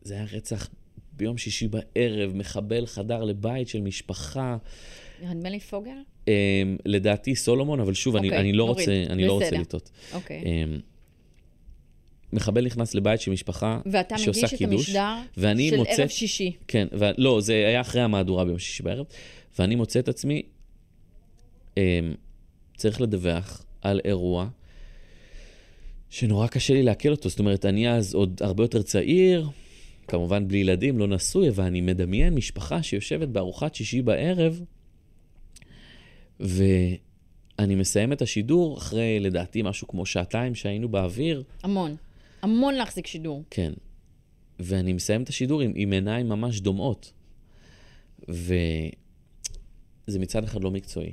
היה 0.09 0.25
רצח 0.33 0.69
ביום 1.13 1.37
שישי 1.37 1.67
בערב, 1.67 2.35
מחבל 2.35 2.85
חדר 2.85 3.23
לבית 3.23 3.67
של 3.67 3.81
משפחה. 3.81 4.57
נדמה 5.21 5.49
לי 5.49 5.59
פוגל? 5.59 5.91
Um, 6.25 6.29
לדעתי 6.85 7.35
סולומון, 7.35 7.79
אבל 7.79 7.93
שוב, 7.93 8.15
אני, 8.15 8.27
אוקיי, 8.27 8.39
אני 8.41 8.53
לא. 8.53 8.63
רוצה, 8.63 9.03
אני 9.09 9.27
לא 9.27 9.33
רוצה. 9.33 9.51
לטעות. 9.51 9.89
אוקיי. 10.13 10.43
Um, 10.43 10.81
מחבל 12.33 12.65
נכנס 12.65 12.95
לבית 12.95 13.21
של 13.21 13.31
משפחה 13.31 13.79
ואתה 13.85 14.17
שעושה 14.17 14.39
מגיש 14.39 14.53
את 14.53 14.57
קידוש, 14.57 14.89
המשדר 14.89 15.15
ואני 15.37 15.69
של 15.69 15.77
מוצא... 15.77 15.91
ערב 15.91 16.07
שישי. 16.07 16.51
כן, 16.67 16.87
ו... 16.99 17.05
לא, 17.17 17.41
זה 17.41 17.53
היה 17.53 17.81
אחרי 17.81 18.01
המהדורה 18.01 18.45
ביום 18.45 18.59
שישי 18.59 18.83
בערב, 18.83 19.05
ואני 19.59 19.75
מוצא 19.75 19.99
את 19.99 20.09
עצמי 20.09 20.41
um, 21.75 21.77
צריך 22.77 23.01
לדווח 23.01 23.65
על 23.81 24.01
אירוע 24.05 24.47
שנורא 26.09 26.47
קשה 26.47 26.73
לי 26.73 26.83
לעכל 26.83 27.09
אותו. 27.09 27.29
זאת 27.29 27.39
אומרת, 27.39 27.65
אני 27.65 27.91
אז 27.91 28.13
עוד 28.13 28.41
הרבה 28.43 28.63
יותר 28.63 28.81
צעיר, 28.81 29.49
כמובן 30.07 30.47
בלי 30.47 30.57
ילדים, 30.57 30.99
לא 30.99 31.07
נשוי, 31.07 31.49
ואני 31.53 31.81
מדמיין 31.81 32.33
משפחה 32.35 32.83
שיושבת 32.83 33.27
בארוחת 33.27 33.75
שישי 33.75 34.01
בערב, 34.01 34.61
ואני 36.39 37.75
מסיים 37.75 38.13
את 38.13 38.21
השידור 38.21 38.77
אחרי, 38.77 39.19
לדעתי, 39.19 39.61
משהו 39.61 39.87
כמו 39.87 40.05
שעתיים 40.05 40.55
שהיינו 40.55 40.89
באוויר. 40.89 41.43
המון. 41.63 41.95
המון 42.41 42.73
להחזיק 42.73 43.07
שידור. 43.07 43.43
כן. 43.49 43.73
ואני 44.59 44.93
מסיים 44.93 45.23
את 45.23 45.29
השידור 45.29 45.61
עם, 45.61 45.71
עם 45.75 45.91
עיניים 45.91 46.29
ממש 46.29 46.61
דומעות. 46.61 47.11
וזה 48.29 48.89
מצד 50.19 50.43
אחד 50.43 50.63
לא 50.63 50.71
מקצועי. 50.71 51.11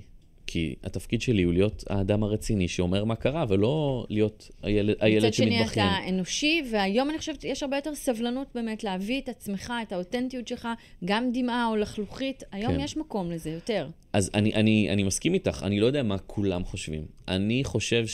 כי 0.50 0.75
התפקיד 0.85 1.23
שלי 1.23 1.42
הוא 1.42 1.52
להיות 1.52 1.85
האדם 1.90 2.23
הרציני 2.23 2.68
שאומר 2.68 3.04
מה 3.04 3.16
קרה, 3.16 3.44
ולא 3.49 4.06
להיות 4.08 4.50
הילד, 4.62 4.94
הילד 5.00 5.25
מצד 5.25 5.35
שני 5.35 5.58
שמתבכיין. 5.58 5.87
אתה 5.87 6.08
אנושי, 6.08 6.62
והיום 6.70 7.11
אני 7.11 7.18
חושבת 7.18 7.40
שיש 7.40 7.62
הרבה 7.62 7.76
יותר 7.76 7.94
סבלנות 7.94 8.49
באמת 8.54 8.85
להביא 8.85 9.20
את 9.20 9.28
עצמך, 9.28 9.73
את 9.82 9.92
האותנטיות 9.92 10.49
שלך, 10.49 10.68
גם 11.04 11.32
דמעה 11.32 11.66
או 11.66 11.76
לחלוכית. 11.76 12.42
היום 12.52 12.75
כן. 12.75 12.80
יש 12.80 12.97
מקום 12.97 13.30
לזה 13.30 13.50
יותר. 13.50 13.88
אז 14.12 14.30
אני, 14.35 14.54
אני, 14.54 14.88
אני 14.92 15.02
מסכים 15.02 15.35
איתך, 15.35 15.62
אני 15.66 15.80
לא 15.80 15.87
יודע 15.87 16.02
מה 16.02 16.18
כולם 16.18 16.64
חושבים. 16.64 17.04
אני 17.28 17.64
חושב 17.64 18.04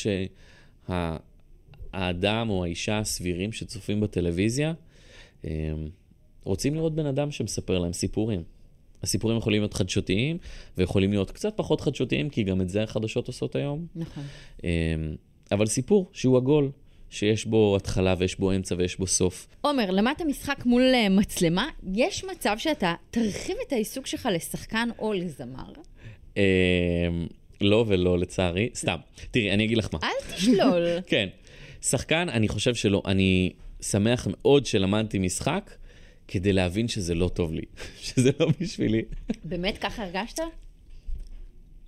שהאדם 1.95 2.51
או 2.51 2.65
האישה 2.65 2.99
הסבירים 2.99 3.53
שצופים 3.53 4.01
בטלוויזיה, 4.01 4.73
הם, 5.45 5.89
רוצים 6.45 6.75
לראות 6.75 6.95
בן 6.95 7.07
אדם 7.07 7.31
שמספר 7.31 7.79
להם 7.79 7.93
סיפורים. 7.93 8.43
הסיפורים 9.03 9.39
יכולים 9.39 9.61
להיות 9.61 9.75
חדשותיים, 9.75 10.39
ויכולים 10.79 11.11
להיות 11.11 11.31
קצת 11.31 11.53
פחות 11.57 11.81
חדשותיים, 11.81 12.31
כי 12.31 12.43
גם 12.43 12.61
את 12.61 12.69
זה 12.69 12.83
החדשות 12.83 13.27
עושות 13.27 13.57
היום. 13.57 13.87
נכון. 13.97 14.25
אמ, 14.65 14.69
אבל 15.53 15.67
סיפור 15.67 16.11
שהוא 16.13 16.37
עגול, 16.37 16.71
שיש 17.11 17.47
בו 17.47 17.77
התחלה 17.77 18.15
ויש 18.19 18.39
בו 18.39 18.53
אמצע 18.53 18.75
ויש 18.79 18.99
בו 18.99 19.07
סוף. 19.07 19.47
עומר, 19.61 19.91
למדת 19.91 20.23
משחק 20.23 20.67
מול 20.67 20.83
אה, 20.95 21.09
מצלמה, 21.09 21.69
יש 21.95 22.25
מצב 22.25 22.57
שאתה 22.59 22.95
תרחיב 23.11 23.57
את 23.67 23.73
העיסוק 23.73 24.07
שלך 24.07 24.29
לשחקן 24.33 24.89
או 24.99 25.13
לזמר? 25.13 25.73
אמ, 26.37 26.43
לא 27.61 27.85
ולא, 27.89 28.19
לצערי. 28.19 28.69
סתם. 28.75 28.97
תראי, 29.31 29.51
אני 29.51 29.65
אגיד 29.65 29.79
לך 29.79 29.89
מה. 29.93 29.99
אל 30.03 30.35
תשלול. 30.35 30.87
כן. 31.07 31.29
שחקן, 31.85 32.29
אני 32.29 32.49
חושב 32.49 32.75
שלא. 32.75 33.03
אני 33.07 33.53
שמח 33.81 34.27
מאוד 34.31 34.67
שלמדתי 34.67 35.19
משחק 35.19 35.71
כדי 36.29 36.53
להבין 36.53 36.89
שזה 36.89 37.15
לא 37.15 37.29
טוב 37.29 37.53
לי, 37.53 37.63
שזה 38.07 38.31
לא 38.41 38.49
בשבילי. 38.61 39.03
באמת 39.45 39.79
ככה 39.79 40.05
הרגשת? 40.05 40.39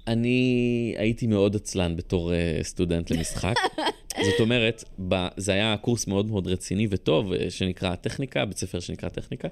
אני 0.07 0.95
הייתי 0.99 1.27
מאוד 1.27 1.57
עצלן 1.57 1.97
בתור 1.97 2.33
uh, 2.33 2.63
סטודנט 2.63 3.11
למשחק. 3.11 3.55
זאת 4.31 4.41
אומרת, 4.41 4.85
ב, 5.09 5.27
זה 5.37 5.53
היה 5.53 5.77
קורס 5.77 6.07
מאוד 6.07 6.27
מאוד 6.27 6.47
רציני 6.47 6.87
וטוב, 6.91 7.33
uh, 7.33 7.37
שנקרא 7.51 7.95
טכניקה, 7.95 8.45
בית 8.45 8.59
ספר 8.59 8.81
שנקרא 8.81 9.09
טכניקה. 9.09 9.49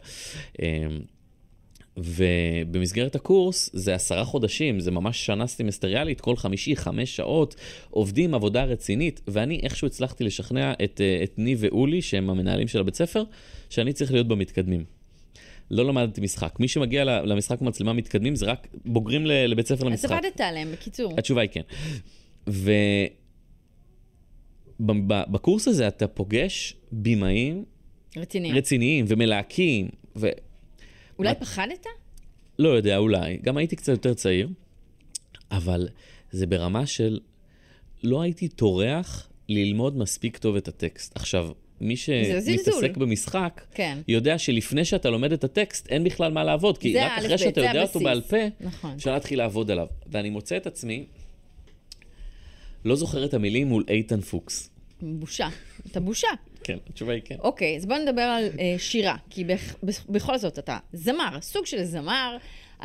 Um, 0.53 0.61
ובמסגרת 1.97 3.15
הקורס 3.15 3.71
זה 3.73 3.95
עשרה 3.95 4.25
חודשים, 4.25 4.81
זה 4.81 4.91
ממש 4.91 5.27
שנה 5.27 5.47
סמסטריאלית, 5.47 6.21
כל 6.21 6.37
חמישי, 6.37 6.77
חמש 6.77 7.17
שעות, 7.17 7.55
עובדים 7.91 8.35
עבודה 8.35 8.65
רצינית, 8.65 9.21
ואני 9.29 9.61
איכשהו 9.63 9.87
הצלחתי 9.87 10.25
לשכנע 10.25 10.73
את, 10.85 11.01
אה, 11.01 11.21
את 11.25 11.39
ניב 11.39 11.59
ואולי, 11.63 12.03
שהם 12.03 12.31
המנהלים 12.31 12.69
של 12.69 12.81
הבית 12.81 12.95
ספר, 12.95 13.25
שאני 13.71 13.93
צריך 13.93 14.13
להיות 14.13 14.29
במתקדמים. 14.29 14.85
לא 15.71 15.85
למדתי 15.85 16.21
משחק. 16.21 16.61
מי 16.61 16.69
שמגיע 16.69 17.05
למשחק 17.05 17.61
מצלמה 17.61 17.93
מתקדמים 17.93 18.37
זה 18.37 18.47
רק 18.47 18.67
בוגרים 18.85 19.27
לבית 19.27 19.67
ספר 19.67 19.87
אז 19.87 19.91
למשחק. 19.91 20.11
עבדת 20.11 20.41
עליהם, 20.41 20.73
בקיצור. 20.73 21.15
התשובה 21.19 21.43
היא 21.43 21.51
כן. 21.51 21.63
ובקורס 24.79 25.69
הזה 25.69 25.89
אתה 25.89 26.07
פוגש 26.07 26.77
בימאים 26.93 27.65
רציני. 28.17 28.53
רציניים 28.53 29.05
ומלהקים, 29.09 29.89
ולא 30.17 30.33
אולי 31.19 31.35
פחדת? 31.35 31.87
יודע, 32.69 32.97
אולי. 32.97 33.39
גם 33.43 33.57
הייתי 33.57 33.77
קצת 33.77 33.93
יותר 33.93 34.15
צעיר, 34.15 34.49
אבל 35.51 35.89
זה 36.31 36.47
ברמה 36.47 36.87
של 36.87 37.21
לא 38.03 38.23
הייתי 38.23 38.49
טורח 38.49 39.29
ללמוד 39.49 39.97
מספיק 39.97 40.37
טוב 40.37 40.57
את 40.57 40.69
הטקסט. 40.69 41.17
עכשיו, 41.17 41.51
מי. 41.81 41.97
שמתעסק 41.97 42.97
במשחק, 42.97 43.61
כן. 43.75 43.99
יודע 44.09 44.39
שלפני 44.39 44.85
שאתה 44.85 45.11
לומד 45.11 45.33
את 45.33 45.45
הטקסט, 45.45 45.89
אין 45.89 46.05
בכלל 46.05 46.33
מה 46.33 46.45
לעבוד, 46.45 46.79
כי 46.79 46.99
רק 46.99 47.13
אחרי 47.19 47.39
שאתה 47.39 47.61
יודע 47.61 47.83
אותו 47.83 47.83
הבסיס. 47.83 48.03
בעל 48.03 48.21
פה, 48.21 48.37
נכון. 48.61 48.95
אפשר 48.95 49.15
להתחיל 49.15 49.39
לעבוד 49.39 49.71
עליו. 49.71 49.87
ואני 50.07 50.31
מוצא 50.31 50.57
את 50.57 50.67
עצמי, 50.67 51.07
לא 52.85 52.97
זוכר 52.97 53.25
את 53.25 53.35
המילים 53.35 53.69
מול 53.69 53.85
איתן 53.89 54.21
פוקס. 54.21 54.71
בושה. 55.03 55.49
אתה 55.91 56.01
בושה. 56.01 56.29
כן, 56.65 56.79
התשובה 56.91 57.13
היא 57.13 57.23
כן. 57.25 57.37
אוקיי, 57.39 57.77
אז 57.77 57.87
בוא 57.87 57.97
נדבר 57.97 58.23
על 58.23 58.45
אה, 58.59 58.75
שירה, 58.79 59.17
כי 59.31 59.45
בכ, 59.45 59.75
בכ, 59.83 60.05
בכל 60.09 60.39
זאת 60.39 60.59
אתה 60.59 60.79
זמר, 60.93 61.41
סוג 61.41 61.67
של 61.67 61.85
זמר, 61.85 62.37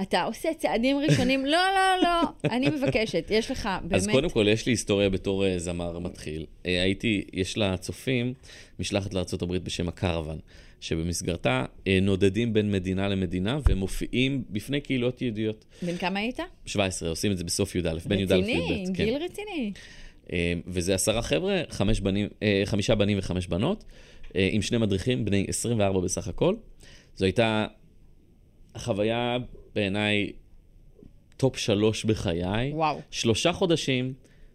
אתה 0.02 0.24
עושה 0.24 0.50
צעדים 0.54 0.98
ראשונים, 0.98 1.46
לא, 1.46 1.52
לא, 1.52 2.04
לא, 2.04 2.50
אני 2.52 2.70
מבקשת, 2.70 3.26
יש 3.30 3.52
לך 3.52 3.70
באמת... 3.82 3.94
אז 3.94 4.08
קודם 4.08 4.30
כל, 4.30 4.48
יש 4.50 4.66
לי 4.66 4.72
היסטוריה 4.72 5.10
בתור 5.10 5.46
אה, 5.46 5.60
זמר 5.60 6.00
מתחיל. 6.00 6.46
אה, 6.66 6.82
הייתי, 6.82 7.24
יש 7.34 7.58
לצופים 7.58 8.34
משלחת 8.80 9.14
לארה"ב 9.14 9.58
בשם 9.58 9.88
הקרוון, 9.88 10.40
שבמסגרתה 10.82 11.66
אה, 11.88 12.00
נודדים 12.02 12.54
בין 12.54 12.72
מדינה 12.72 13.08
למדינה 13.08 13.60
ומופיעים 13.70 14.44
בפני 14.50 14.82
קהילות 14.82 15.22
יהודיות. 15.22 15.66
בן 15.82 15.98
כמה 15.98 16.20
היית? 16.20 16.40
17, 16.66 17.10
עושים 17.10 17.32
את 17.32 17.38
זה 17.38 17.44
בסוף 17.44 17.76
י"א, 17.76 17.94
בין 18.06 18.20
י"א 18.20 18.24
רציני, 18.24 18.54
לי"ב. 18.70 18.98
כן. 18.98 19.06
גיל 19.06 19.24
רציני. 19.24 19.72
אה, 20.34 20.54
וזה 20.68 20.96
עשרה 20.96 21.22
חבר'ה, 21.22 21.62
חמש 21.70 22.00
בנים, 22.00 22.28
אה, 22.44 22.62
חמישה 22.66 22.96
בנים 22.96 23.18
וחמש 23.20 23.48
בנות, 23.48 23.84
אה, 24.36 24.50
עם 24.52 24.62
שני 24.62 24.78
מדריכים, 24.78 25.26
בני 25.26 25.46
24 25.50 26.00
בסך 26.00 26.28
הכל. 26.28 26.56
זו 27.16 27.26
הייתה 27.26 27.68
חוויה 28.78 29.38
בעיניי 29.76 30.32
top 31.38 31.58
שלוש 31.58 32.06
בחיי. 32.06 32.72
וואו. 32.74 33.00
שלושה 33.12 33.54
חודשים, 33.54 34.14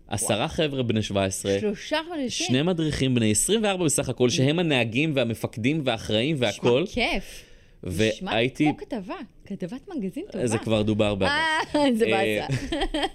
עשרה 0.08 0.48
חבר'ה 0.48 0.82
בני 0.82 1.02
17, 1.02 1.56
שלושה 1.60 1.98
חודשים. 2.08 2.46
שני 2.46 2.62
מדריכים 2.62 3.14
בני 3.14 3.30
24 3.30 3.84
בסך 3.84 4.08
הכל, 4.08 4.30
שהם 4.30 4.58
הנהגים 4.58 5.12
והמפקדים 5.14 5.80
והאחראים 5.84 6.36
והכל. 6.38 6.82
נשמע 6.82 6.94
כיף. 6.94 7.44
נשמע 7.86 8.30
והייתי, 8.30 8.64
כמו 8.64 8.76
כתבה, 8.76 9.14
כתבת 9.46 9.88
מגזין 9.88 10.24
טובה. 10.32 10.46
זה 10.46 10.58
כבר 10.58 10.82
דובר 10.82 11.14
בעבר. 11.14 11.32
אה, 11.74 11.94
זה 11.98 12.06
באסה. 12.06 12.46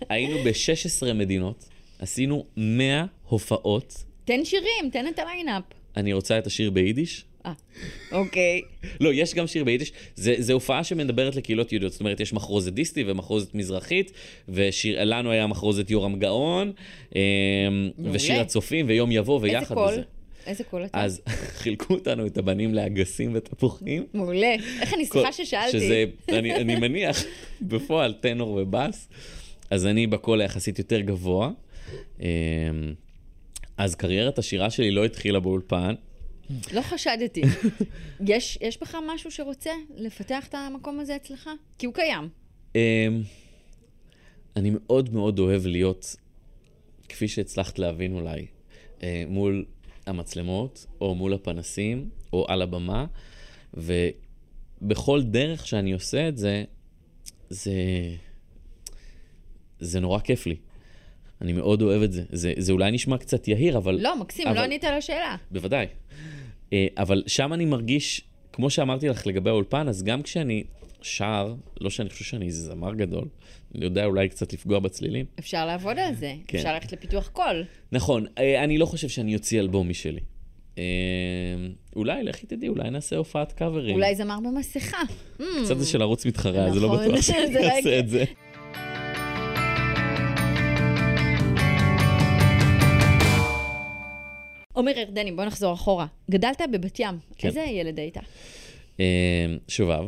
היינו 0.09 0.37
ב-16 0.43 1.13
מדינות, 1.13 1.69
עשינו 1.99 2.45
100 2.57 3.05
הופעות. 3.27 4.03
תן 4.25 4.45
שירים, 4.45 4.89
תן 4.91 5.05
את 5.07 5.19
ה 5.19 5.24
line-up. 5.24 5.63
אני 5.97 6.13
רוצה 6.13 6.37
את 6.39 6.47
השיר 6.47 6.69
ביידיש. 6.71 7.25
אה, 7.45 7.51
אוקיי. 8.11 8.61
לא, 9.01 9.13
יש 9.13 9.33
גם 9.33 9.47
שיר 9.47 9.63
ביידיש. 9.63 9.91
זה, 10.15 10.35
זה 10.37 10.53
הופעה 10.53 10.83
שמדברת 10.83 11.35
לקהילות 11.35 11.71
יהודיות. 11.71 11.91
זאת 11.91 11.99
אומרת, 12.01 12.19
יש 12.19 12.33
מחרוזת 12.33 12.73
חסידית 12.73 13.03
ומחרוזת 13.07 13.55
מזרחית, 13.55 14.11
ולנו 14.49 15.31
היה 15.31 15.47
מחרוזת 15.47 15.89
יורם 15.91 16.19
גאון, 16.19 16.71
מעולה. 17.11 18.15
ושיר 18.15 18.41
הצופים, 18.41 18.85
ויום 18.89 19.11
יבוא, 19.11 19.35
איזה 19.45 19.57
ויחד 19.59 19.75
קול? 19.75 19.87
וזה. 19.91 20.01
איזה 20.47 20.63
קול 20.63 20.85
אתה? 20.85 21.03
אז 21.03 21.21
חילקו 21.61 21.93
אותנו, 21.93 22.25
את 22.27 22.37
הבנים, 22.37 22.73
לאגסים 22.73 23.31
ותפוחים. 23.33 24.05
מעולה. 24.13 24.55
איך 24.81 24.93
אני, 24.93 25.07
כל- 25.07 25.31
ששאלתי. 25.31 25.71
שזה, 25.71 26.03
אני, 26.29 26.55
אני 26.55 26.75
מניח, 26.75 27.23
בפועל 27.61 28.13
טנור 28.13 28.49
ובאס. 28.61 29.09
אז 29.69 29.85
אני 29.85 30.07
בקול 30.07 30.41
היחסית 30.41 30.79
יותר 30.79 30.99
גבוה. 30.99 31.49
אה, 32.21 32.27
אז 33.77 33.95
קריירת 33.95 34.39
השירה 34.39 34.69
שלי 34.69 34.91
לא 34.91 35.05
התחילה 35.05 35.39
באולפן. 35.39 35.95
לא 36.73 36.81
חשדתי. 36.81 37.41
יש, 38.27 38.57
יש 38.61 38.81
בך 38.81 38.97
משהו 39.07 39.31
שרוצה 39.31 39.71
לפתח 39.95 40.47
את 40.47 40.55
המקום 40.55 40.99
הזה 40.99 41.15
אצלך? 41.15 41.49
כי 41.77 41.85
הוא 41.85 41.93
קיים. 41.93 42.29
אמ, 42.75 43.21
אני 44.55 44.71
מאוד 44.73 45.13
מאוד 45.13 45.39
אוהב 45.39 45.65
להיות, 45.65 46.15
כפי 47.09 47.27
שהצלחת 47.27 47.79
להבין 47.79 48.13
אולי, 48.13 48.45
אה, 49.03 49.23
מול 49.27 49.65
המצלמות, 50.07 50.85
או 51.01 51.15
מול 51.15 51.33
הפנסים, 51.33 52.09
או 52.33 52.45
על 52.47 52.61
הבמה, 52.61 53.05
ובכל 53.73 55.23
דרך 55.23 55.67
שאני 55.67 55.91
עושה 55.91 56.27
את 56.27 56.37
זה, 56.37 56.63
זה, 57.49 57.73
זה 59.79 59.99
נורא 59.99 60.19
כיף 60.19 60.45
לי. 60.45 60.55
אני 61.41 61.53
מאוד 61.53 61.81
אוהב 61.81 62.01
את 62.01 62.11
זה. 62.11 62.23
זה, 62.31 62.53
זה 62.57 62.71
אולי 62.71 62.91
נשמע 62.91 63.17
קצת 63.17 63.47
יהיר, 63.47 63.77
אבל... 63.77 63.97
לא, 64.01 64.19
מקסים, 64.19 64.47
אבל... 64.47 64.57
לא 64.57 64.63
ענית 64.63 64.83
על 64.83 64.93
השאלה. 64.93 65.35
בוודאי. 65.51 65.85
אה, 66.73 66.87
אבל 66.97 67.23
שם 67.27 67.53
אני 67.53 67.65
מרגיש, 67.65 68.21
כמו 68.53 68.69
שאמרתי 68.69 69.07
לך 69.07 69.27
לגבי 69.27 69.49
האולפן, 69.49 69.87
אז 69.87 70.03
גם 70.03 70.21
כשאני 70.21 70.63
שר, 71.01 71.55
לא 71.81 71.89
שאני 71.89 72.09
חושב 72.09 72.25
שאני 72.25 72.51
זמר 72.51 72.93
גדול, 72.93 73.25
אני 73.75 73.85
יודע 73.85 74.05
אולי 74.05 74.29
קצת 74.29 74.53
לפגוע 74.53 74.79
בצלילים. 74.79 75.25
אפשר 75.39 75.65
לעבוד 75.65 75.99
על 75.99 76.15
זה, 76.15 76.33
כן. 76.47 76.57
אפשר 76.57 76.73
ללכת 76.73 76.91
לפיתוח 76.91 77.27
קול. 77.27 77.63
נכון, 77.91 78.25
אה, 78.37 78.63
אני 78.63 78.77
לא 78.77 78.85
חושב 78.85 79.09
שאני 79.09 79.35
אוציא 79.35 79.59
אלבום 79.59 79.89
משלי. 79.89 80.19
אה, 80.77 80.83
אולי, 81.95 82.23
לכי 82.23 82.47
תדעי, 82.47 82.69
אולי 82.69 82.89
נעשה 82.89 83.17
הופעת 83.17 83.51
קאברים. 83.51 83.95
אולי 83.95 84.15
זמר 84.15 84.37
במסכה. 84.39 84.97
קצת 85.37 85.77
זה 85.77 85.85
של 85.85 86.01
ערוץ 86.01 86.25
מתחרה, 86.25 86.71
זה 86.71 86.79
לא 86.79 86.87
נכון, 86.87 87.07
בטוח 87.07 87.21
שאני 87.21 87.45
רגע. 87.45 87.75
אעשה 87.75 87.99
את 87.99 88.09
זה. 88.09 88.23
עומר 94.73 94.97
ירדני, 94.97 95.31
בוא 95.31 95.45
נחזור 95.45 95.73
אחורה. 95.73 96.05
גדלת 96.31 96.61
בבת 96.71 96.99
ים, 96.99 97.15
כן. 97.37 97.47
איזה 97.47 97.59
ילד 97.59 97.99
היית? 97.99 98.17
אה, 98.99 99.05
שובב. 99.67 100.07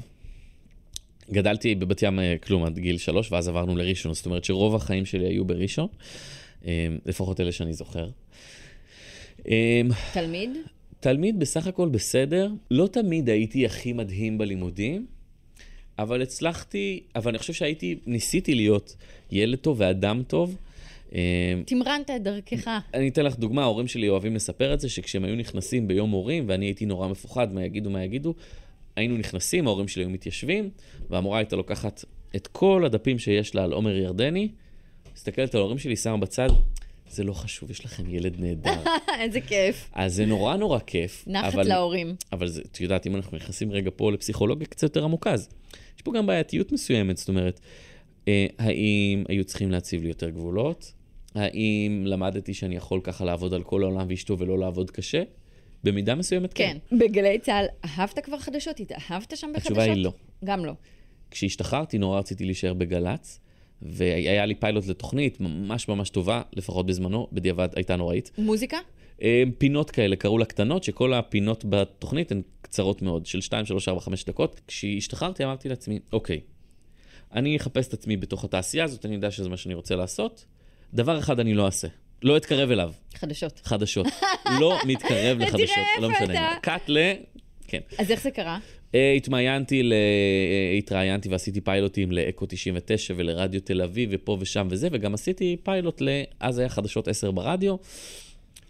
גדלתי 1.31 1.75
בבת 1.75 2.01
ים 2.01 2.19
אה, 2.19 2.35
כלום 2.43 2.63
עד 2.63 2.79
גיל 2.79 2.97
שלוש, 2.97 3.31
ואז 3.31 3.47
עברנו 3.47 3.75
לראשון, 3.75 4.13
זאת 4.13 4.25
אומרת 4.25 4.43
שרוב 4.43 4.75
החיים 4.75 5.05
שלי 5.05 5.27
היו 5.27 5.45
בראשון, 5.45 5.87
אה, 6.65 6.87
לפחות 7.05 7.39
אלה 7.39 7.51
שאני 7.51 7.73
זוכר. 7.73 8.09
אה, 9.47 9.81
תלמיד? 10.13 10.49
תלמיד 10.99 11.39
בסך 11.39 11.67
הכל 11.67 11.89
בסדר, 11.89 12.51
לא 12.71 12.87
תמיד 12.87 13.29
הייתי 13.29 13.65
הכי 13.65 13.93
מדהים 13.93 14.37
בלימודים, 14.37 15.05
אבל 15.99 16.21
הצלחתי, 16.21 17.03
אבל 17.15 17.29
אני 17.29 17.37
חושב 17.37 17.53
שהייתי, 17.53 17.95
ניסיתי 18.05 18.55
להיות 18.55 18.95
ילד 19.31 19.57
טוב 19.57 19.77
ואדם 19.79 20.23
טוב. 20.27 20.55
אה, 21.15 21.53
תמרנת 21.65 22.09
את 22.09 22.23
דרכך. 22.23 22.67
אני 22.93 23.09
אתן 23.09 23.25
לך 23.25 23.35
דוגמה, 23.35 23.61
ההורים 23.61 23.87
שלי 23.87 24.09
אוהבים 24.09 24.35
לספר 24.35 24.73
את 24.73 24.79
זה, 24.79 24.89
שכשהם 24.89 25.23
היו 25.23 25.35
נכנסים 25.35 25.87
ביום 25.87 26.11
הורים, 26.11 26.43
ואני 26.47 26.65
הייתי 26.65 26.85
נורא 26.85 27.07
מפוחד 27.07 27.53
מה 27.53 27.65
יגידו, 27.65 27.89
מה 27.89 28.03
יגידו, 28.03 28.33
היינו 28.95 29.17
נכנסים, 29.17 29.67
ההורים 29.67 29.87
שלי 29.87 30.03
היו 30.03 30.09
מתיישבים, 30.09 30.69
והמורה 31.09 31.37
הייתה 31.37 31.55
לוקחת 31.55 32.05
את 32.35 32.47
כל 32.47 32.83
הדפים 32.85 33.19
שיש 33.19 33.55
לה 33.55 33.63
על 33.63 33.71
עומר 33.71 33.95
ירדני, 33.95 34.49
מסתכלת 35.15 35.55
על 35.55 35.61
ההורים 35.61 35.77
שלי, 35.77 35.95
שמה 35.95 36.17
בצד, 36.17 36.49
זה 37.09 37.23
לא 37.23 37.33
חשוב, 37.33 37.71
יש 37.71 37.85
לכם 37.85 38.03
ילד 38.09 38.35
נהדר. 38.39 38.83
איזה 39.21 39.41
כיף. 39.41 39.89
אז 39.93 40.15
זה 40.15 40.25
נורא 40.25 40.55
נורא 40.55 40.79
כיף. 40.79 41.23
נחת 41.27 41.53
אבל, 41.53 41.67
להורים. 41.67 42.15
אבל 42.31 42.47
זה, 42.47 42.61
את 42.71 42.81
יודעת, 42.81 43.07
אם 43.07 43.15
אנחנו 43.15 43.37
נכנסים 43.37 43.71
רגע 43.71 43.91
פה 43.95 44.11
לפסיכולוגיה 44.11 44.67
קצת 44.67 44.83
יותר 44.83 45.03
עמוקה, 45.03 45.33
אז 45.33 45.49
יש 45.95 46.01
פה 46.01 46.11
גם 46.13 46.25
בעייתיות 46.25 46.71
מסוימת, 46.71 47.17
זאת 47.17 47.29
אומרת, 47.29 47.59
אה, 48.27 48.45
האם 48.59 49.23
היו 49.29 49.43
צריכים 49.43 49.71
להציב 49.71 50.01
לי 50.01 50.07
יותר 50.07 50.29
גבולות? 50.29 50.93
האם 51.35 52.03
למדתי 52.05 52.53
שאני 52.53 52.75
יכול 52.75 52.99
ככה 53.03 53.25
לעבוד 53.25 53.53
על 53.53 53.63
כל 53.63 53.83
העולם 53.83 54.05
ואשתו 54.09 54.39
ולא 54.39 54.59
לעבוד 54.59 54.91
קשה? 54.91 55.23
במידה 55.83 56.15
מסוימת 56.15 56.53
כן. 56.53 56.77
כן. 56.89 56.97
בגלי 56.97 57.39
צה"ל, 57.39 57.65
אהבת 57.85 58.19
כבר 58.19 58.39
חדשות? 58.39 58.79
התאהבת 58.79 59.37
שם 59.37 59.51
בחדשות? 59.53 59.71
התשובה 59.71 59.83
היא 59.83 60.03
לא. 60.03 60.13
גם 60.43 60.65
לא. 60.65 60.73
כשהשתחררתי 61.31 61.97
נורא 61.97 62.19
רציתי 62.19 62.45
להישאר 62.45 62.73
בגל"צ, 62.73 63.39
והיה 63.81 64.45
לי 64.45 64.55
פיילוט 64.55 64.87
לתוכנית 64.87 65.39
ממש 65.39 65.87
ממש 65.87 66.09
טובה, 66.09 66.41
לפחות 66.53 66.85
בזמנו, 66.85 67.27
בדיעבד 67.31 67.69
הייתה 67.75 67.95
נוראית. 67.95 68.31
מוזיקה? 68.37 68.77
אה, 69.21 69.43
פינות 69.57 69.91
כאלה, 69.91 70.15
קראו 70.15 70.37
לה 70.37 70.45
קטנות, 70.45 70.83
שכל 70.83 71.13
הפינות 71.13 71.65
בתוכנית 71.69 72.31
הן 72.31 72.41
קצרות 72.61 73.01
מאוד, 73.01 73.25
של 73.25 73.41
2, 73.41 73.65
3, 73.65 73.87
4, 73.87 74.01
5 74.01 74.25
דקות. 74.25 74.61
כשהשתחררתי 74.67 75.43
אמרתי 75.43 75.69
לעצמי, 75.69 75.99
אוקיי, 76.13 76.39
אני 77.33 77.57
אחפש 77.57 77.87
את 77.87 77.93
עצמי 77.93 78.17
בתוך 78.17 78.43
התעשייה 78.43 78.83
הזאת, 78.83 79.05
אני 79.05 79.15
יודע 79.15 79.31
שזה 79.31 79.49
מה 79.49 79.57
שאני 79.57 79.73
רוצה 79.73 79.95
לעשות. 79.95 80.45
דבר 80.93 81.19
אחד 81.19 81.39
אני 81.39 81.53
לא 81.53 81.65
אעשה, 81.65 81.87
לא 82.23 82.37
אתקרב 82.37 82.71
אליו, 82.71 82.91
חדשות. 83.15 83.61
חדשות. 83.63 84.07
לא 84.59 84.77
מתקרב 84.85 85.37
תראה 85.37 85.47
לחדשות, 85.47 85.77
איפה 85.95 86.01
לא 86.01 86.09
משנה. 86.09 86.23
אתה. 86.23 86.33
מה. 86.33 86.59
קאט 86.61 86.89
ל... 86.89 86.97
כן. 87.67 87.79
אז 87.97 88.11
איך 88.11 88.23
זה 88.23 88.31
קרה? 88.31 88.59
אה, 88.95 89.13
התראיינתי, 89.17 89.83
ל... 89.83 89.93
אה, 89.93 90.77
התראיינתי 90.77 91.29
ועשיתי 91.29 91.61
פיילוטים 91.61 92.11
לאקו 92.11 92.45
99 92.45 93.13
ולרדיו 93.17 93.61
תל 93.61 93.81
אביב 93.81 94.09
ופה 94.11 94.37
ושם 94.39 94.67
וזה, 94.69 94.87
וגם 94.91 95.13
עשיתי 95.13 95.57
פיילוט 95.63 96.01
ל... 96.01 96.09
אז 96.39 96.59
היה 96.59 96.69
חדשות 96.69 97.07
10 97.07 97.31
ברדיו. 97.31 97.75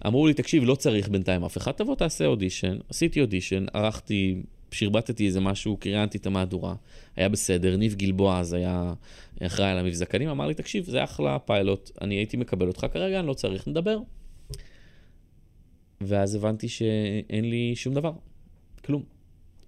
אמרו 0.07 0.27
לי, 0.27 0.33
תקשיב, 0.33 0.63
לא 0.63 0.75
צריך 0.75 1.09
בינתיים 1.09 1.43
אף 1.43 1.57
אחד, 1.57 1.71
תבוא 1.71 1.95
תעשה 1.95 2.25
אודישן. 2.25 2.77
עשיתי 2.89 3.21
אודישן, 3.21 3.65
ערכתי, 3.73 4.35
שרבטתי 4.71 5.25
איזה 5.25 5.39
משהו, 5.39 5.77
קריינתי 5.77 6.17
את 6.17 6.25
המהדורה, 6.25 6.75
היה 7.15 7.29
בסדר. 7.29 7.77
ניב 7.77 7.95
גלבוע 7.95 8.39
אז 8.39 8.53
היה 8.53 8.93
אחראי 9.41 9.69
על 9.69 9.77
המבזקנים, 9.77 10.29
אמר 10.29 10.47
לי, 10.47 10.53
תקשיב, 10.53 10.85
זה 10.85 11.03
אחלה 11.03 11.39
פיילוט, 11.39 11.91
אני 12.01 12.15
הייתי 12.15 12.37
מקבל 12.37 12.67
אותך 12.67 12.85
כרגע, 12.93 13.19
אני 13.19 13.27
לא 13.27 13.33
צריך, 13.33 13.67
נדבר. 13.67 13.99
ואז 16.01 16.35
הבנתי 16.35 16.67
שאין 16.67 17.49
לי 17.49 17.75
שום 17.75 17.93
דבר, 17.93 18.11
כלום. 18.85 19.03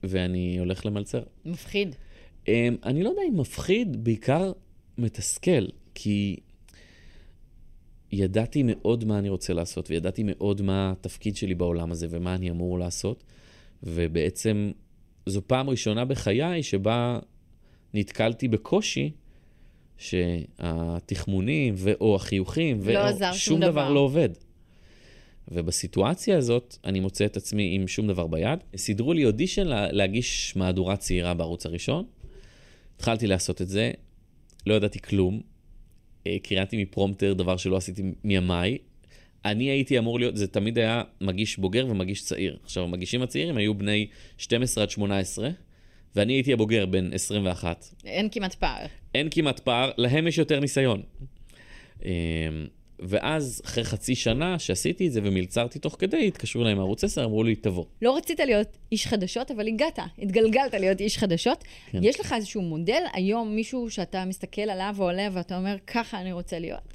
ואני 0.03 0.59
הולך 0.59 0.85
למלצר. 0.85 1.23
מפחיד. 1.45 1.95
אמ, 2.47 2.75
אני 2.83 3.03
לא 3.03 3.09
יודע 3.09 3.21
אם 3.29 3.39
מפחיד, 3.39 4.03
בעיקר 4.03 4.51
מתסכל, 4.97 5.65
כי 5.95 6.37
ידעתי 8.11 8.63
מאוד 8.65 9.05
מה 9.05 9.19
אני 9.19 9.29
רוצה 9.29 9.53
לעשות, 9.53 9.89
וידעתי 9.89 10.23
מאוד 10.25 10.61
מה 10.61 10.91
התפקיד 10.91 11.35
שלי 11.35 11.55
בעולם 11.55 11.91
הזה 11.91 12.07
ומה 12.09 12.35
אני 12.35 12.49
אמור 12.49 12.79
לעשות, 12.79 13.23
ובעצם 13.83 14.71
זו 15.25 15.41
פעם 15.47 15.69
ראשונה 15.69 16.05
בחיי 16.05 16.63
שבה 16.63 17.19
נתקלתי 17.93 18.47
בקושי 18.47 19.11
שהתחמונים 19.97 21.73
ו/או 21.77 22.15
החיוכים 22.15 22.77
לא 22.79 22.83
ו/או 22.85 22.97
עזר 22.97 23.33
שום 23.33 23.59
דבר. 23.59 23.71
דבר 23.71 23.89
לא 23.89 23.99
עובד. 23.99 24.29
ובסיטואציה 25.47 26.37
הזאת, 26.37 26.77
אני 26.85 26.99
מוצא 26.99 27.25
את 27.25 27.37
עצמי 27.37 27.75
עם 27.75 27.87
שום 27.87 28.07
דבר 28.07 28.27
ביד. 28.27 28.59
סידרו 28.75 29.13
לי 29.13 29.25
אודישן 29.25 29.67
לה- 29.67 29.91
להגיש 29.91 30.55
מהדורה 30.55 30.97
צעירה 30.97 31.33
בערוץ 31.33 31.65
הראשון. 31.65 32.05
התחלתי 32.95 33.27
לעשות 33.27 33.61
את 33.61 33.67
זה, 33.69 33.91
לא 34.67 34.73
ידעתי 34.73 34.99
כלום. 35.01 35.41
אה, 36.27 36.37
קריינתי 36.43 36.83
מפרומטר, 36.83 37.33
דבר 37.33 37.57
שלא 37.57 37.77
עשיתי 37.77 38.03
מימיי. 38.23 38.77
אני 39.45 39.63
הייתי 39.63 39.97
אמור 39.97 40.19
להיות, 40.19 40.37
זה 40.37 40.47
תמיד 40.47 40.77
היה 40.77 41.01
מגיש 41.21 41.57
בוגר 41.57 41.85
ומגיש 41.89 42.23
צעיר. 42.23 42.57
עכשיו, 42.63 42.83
המגישים 42.83 43.21
הצעירים 43.21 43.57
היו 43.57 43.73
בני 43.73 44.07
12 44.37 44.83
עד 44.83 44.89
18, 44.89 45.49
ואני 46.15 46.33
הייתי 46.33 46.53
הבוגר 46.53 46.85
בן 46.85 47.13
21. 47.13 47.85
אין 48.05 48.29
כמעט 48.31 48.53
פער. 48.53 48.85
אין 49.15 49.27
כמעט 49.31 49.59
פער, 49.59 49.91
להם 49.97 50.27
יש 50.27 50.37
יותר 50.37 50.59
ניסיון. 50.59 51.01
אמ, 52.05 52.09
ואז, 52.99 53.61
אחרי 53.65 53.83
חצי 53.83 54.15
שנה 54.15 54.59
שעשיתי 54.59 55.07
את 55.07 55.11
זה 55.11 55.19
ומלצרתי 55.23 55.79
תוך 55.79 55.95
כדי, 55.99 56.27
התקשרו 56.27 56.61
אליי 56.61 56.73
מערוץ 56.73 57.03
10, 57.03 57.25
אמרו 57.25 57.43
לי, 57.43 57.55
תבוא. 57.55 57.85
לא 58.01 58.17
רצית 58.17 58.39
להיות 58.39 58.77
איש 58.91 59.07
חדשות, 59.07 59.51
אבל 59.51 59.67
הגעת, 59.67 59.99
התגלגלת 60.19 60.73
להיות 60.73 61.01
איש 61.01 61.17
חדשות. 61.17 61.63
כן. 61.91 61.99
יש 62.03 62.19
לך 62.19 62.33
איזשהו 62.33 62.61
מודל 62.61 63.01
היום, 63.13 63.55
מישהו 63.55 63.89
שאתה 63.89 64.25
מסתכל 64.25 64.61
עליו 64.61 64.93
ועולה 64.97 65.27
ואתה 65.31 65.57
אומר, 65.57 65.75
ככה 65.87 66.21
אני 66.21 66.31
רוצה 66.31 66.59
להיות. 66.59 66.93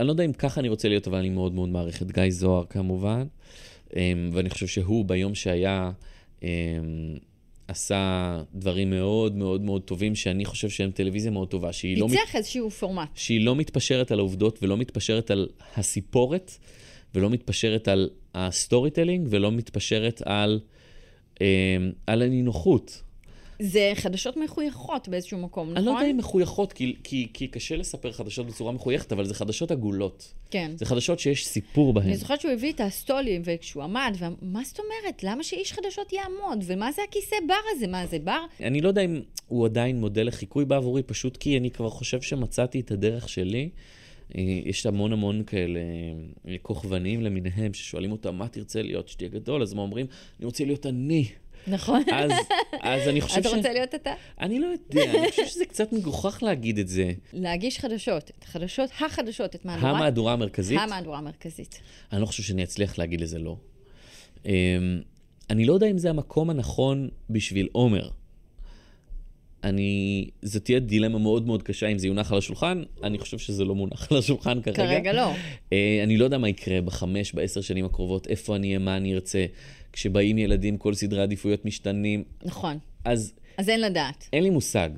אני 0.00 0.06
לא 0.06 0.12
יודע 0.12 0.24
אם 0.24 0.32
ככה 0.32 0.60
אני 0.60 0.68
רוצה 0.68 0.88
להיות, 0.88 1.06
אבל 1.06 1.18
אני 1.18 1.28
מאוד 1.28 1.54
מאוד 1.54 1.68
מעריך 1.68 2.02
את 2.02 2.12
גיא 2.12 2.30
זוהר 2.30 2.64
כמובן. 2.70 3.26
אמ, 3.96 4.30
ואני 4.32 4.50
חושב 4.50 4.66
שהוא 4.66 5.04
ביום 5.04 5.34
שהיה, 5.34 5.90
אמ, 6.42 6.48
עשה 7.68 8.42
דברים 8.54 8.90
מאוד 8.90 9.36
מאוד 9.36 9.60
מאוד 9.60 9.82
טובים, 9.82 10.14
שאני 10.14 10.44
חושב 10.44 10.68
שהם 10.70 10.90
טלוויזיה 10.90 11.30
מאוד 11.30 11.48
טובה, 11.48 11.72
שהיא 11.72 11.98
לא, 11.98 12.06
מת, 12.06 12.12
פיצח 12.12 12.36
איזשהו 12.36 12.70
פורמט. 12.70 13.08
שהיא 13.14 13.40
לא 13.40 13.56
מתפשרת 13.56 14.10
על 14.10 14.18
העובדות 14.18 14.58
ולא 14.62 14.76
מתפשרת 14.76 15.30
על 15.30 15.48
הסיפורת, 15.76 16.52
ולא 17.14 17.30
מתפשרת 17.30 17.88
על 17.88 18.10
ה 18.34 18.90
storytelling, 18.90 19.26
ולא 19.30 19.52
מתפשרת 19.52 20.22
על, 20.24 20.60
אמ, 21.40 21.46
על 22.06 22.22
הנינוחות. 22.22 23.02
זה 23.58 23.92
חדשות 23.94 24.36
מחויכות 24.36 25.08
באיזשהו 25.08 25.38
מקום, 25.38 25.70
נכון? 25.70 25.76
אני 25.76 25.86
לא 25.86 25.90
יודע 25.90 26.10
אם 26.10 26.16
מחויכות, 26.16 26.72
כי, 26.72 26.96
כי, 27.04 27.28
כי 27.32 27.48
קשה 27.48 27.76
לספר 27.76 28.12
חדשות 28.12 28.46
בצורה 28.46 28.72
מחויכת, 28.72 29.12
אבל 29.12 29.24
זה 29.24 29.34
חדשות 29.34 29.70
עגולות. 29.70 30.32
כן. 30.50 30.70
זה 30.76 30.86
חדשות 30.86 31.18
שיש 31.18 31.46
סיפור 31.46 31.92
בהן. 31.92 32.06
אני 32.06 32.16
זוכרת 32.16 32.40
שהוא 32.40 32.52
הביא 32.52 32.72
את 32.72 32.80
ה 32.80 32.87
stool 32.87 33.21
ים, 33.21 33.42
וכשהוא 33.44 33.82
עמד, 33.82 34.16
ומה 34.18 34.64
זאת 34.64 34.78
אומרת? 34.78 35.22
למה 35.22 35.42
שאיש 35.42 35.72
חדשות 35.72 36.12
יעמוד? 36.12 36.64
ומה 36.66 36.92
זה 36.92 37.02
הכיסא 37.08 37.36
בר 37.48 37.54
הזה? 37.76 37.86
מה 37.86 38.06
זה 38.06 38.18
בר? 38.18 38.44
אני 38.60 38.80
לא 38.80 38.88
יודע 38.88 39.02
אם 39.02 39.20
הוא 39.48 39.66
עדיין 39.66 40.00
מודל 40.00 40.26
לחיקוי 40.26 40.64
בעבורי, 40.64 41.02
פשוט 41.02 41.36
כי 41.36 41.58
אני 41.58 41.70
כבר 41.70 41.90
חושב 41.90 42.20
שמצאתי 42.20 42.80
את 42.80 42.90
הדרך 42.90 43.28
שלי. 43.28 43.68
אה, 44.34 44.42
יש 44.64 44.86
המון 44.86 45.12
המון 45.12 45.42
כאלה 45.44 45.80
אה, 46.48 46.56
כוכבנים 46.62 47.22
למיניהם, 47.22 47.74
ששואלים 47.74 48.12
אותם, 48.12 48.34
מה 48.34 48.48
תרצה 48.48 48.82
להיות 48.82 49.06
כשתהיה 49.06 49.28
גדול? 49.28 49.62
אז 49.62 49.72
הם 49.72 49.78
אומרים, 49.78 50.06
אני 50.38 50.46
רוצה 50.46 50.64
להיות 50.64 50.86
אני. 50.86 51.28
נכון. 51.66 52.02
אז, 52.12 52.30
אז 52.80 53.08
אני 53.08 53.20
חושב 53.20 53.40
אתה 53.40 53.48
רוצה 53.48 53.72
להיות 53.72 53.94
אתה? 53.94 54.12
אני 54.40 54.58
לא 54.58 54.66
יודע, 54.66 55.18
אני 55.18 55.30
חושב 55.30 55.46
שזה 55.46 55.64
קצת 55.64 55.92
מגוחך 55.92 56.42
להגיד 56.42 56.78
את 56.78 56.88
זה. 56.88 57.12
להגיש 57.32 57.78
חדשות, 57.78 58.30
את 58.38 58.44
החדשות, 58.44 58.90
החדשות, 59.00 59.54
את 59.54 59.64
מהדורה. 59.64 59.90
המהדורה 59.90 60.32
המרכזית, 60.32 60.78
המהדורה 60.82 61.18
המרכזית. 61.18 61.80
אני 62.12 62.20
לא 62.20 62.26
חושב 62.26 62.42
שאני 62.42 62.64
אצליח 62.64 62.98
להגיד 62.98 63.20
לזה 63.20 63.38
לא. 63.38 63.56
אמ, 64.46 64.50
אני 65.50 65.64
לא 65.64 65.72
יודע 65.72 65.86
אם 65.86 65.98
זה 65.98 66.10
המקום 66.10 66.50
הנכון 66.50 67.08
בשביל 67.30 67.68
עומר. 67.72 68.08
אני, 69.66 70.28
זו 70.42 70.60
תהיה 70.60 70.78
דילמה 70.78 71.18
מאוד 71.18 71.46
מאוד 71.46 71.62
קשה 71.62 71.86
אם 71.86 71.98
זה 71.98 72.06
יונח 72.06 72.32
על 72.32 72.38
השולחן, 72.38 72.82
אני 73.02 73.18
חושב 73.18 73.38
שזה 73.38 73.64
לא 73.64 73.74
מונח 73.74 74.12
על 74.12 74.18
השולחן 74.18 74.62
כרגע. 74.62 74.86
כרגע 74.86 75.12
לא. 75.12 75.30
אה, 75.72 76.00
אני 76.02 76.16
לא 76.16 76.24
יודע 76.24 76.38
מה 76.38 76.48
יקרה 76.48 76.80
בחמש, 76.80 77.32
בעשר 77.32 77.60
שנים 77.60 77.84
הקרובות, 77.84 78.26
איפה 78.26 78.56
אני 78.56 78.66
אהיה, 78.66 78.78
מה 78.78 78.96
אני 78.96 79.14
ארצה. 79.14 79.44
כשבאים 79.92 80.38
ילדים, 80.38 80.76
כל 80.78 80.94
סדרי 80.94 81.20
העדיפויות 81.20 81.64
משתנים, 81.64 82.24
נכון. 82.44 82.78
אז 83.04 83.32
אז 83.58 83.68
אין 83.68 83.80
לדעת, 83.80 84.28
אין 84.32 84.42
לי 84.42 84.50
מושג. 84.50 84.90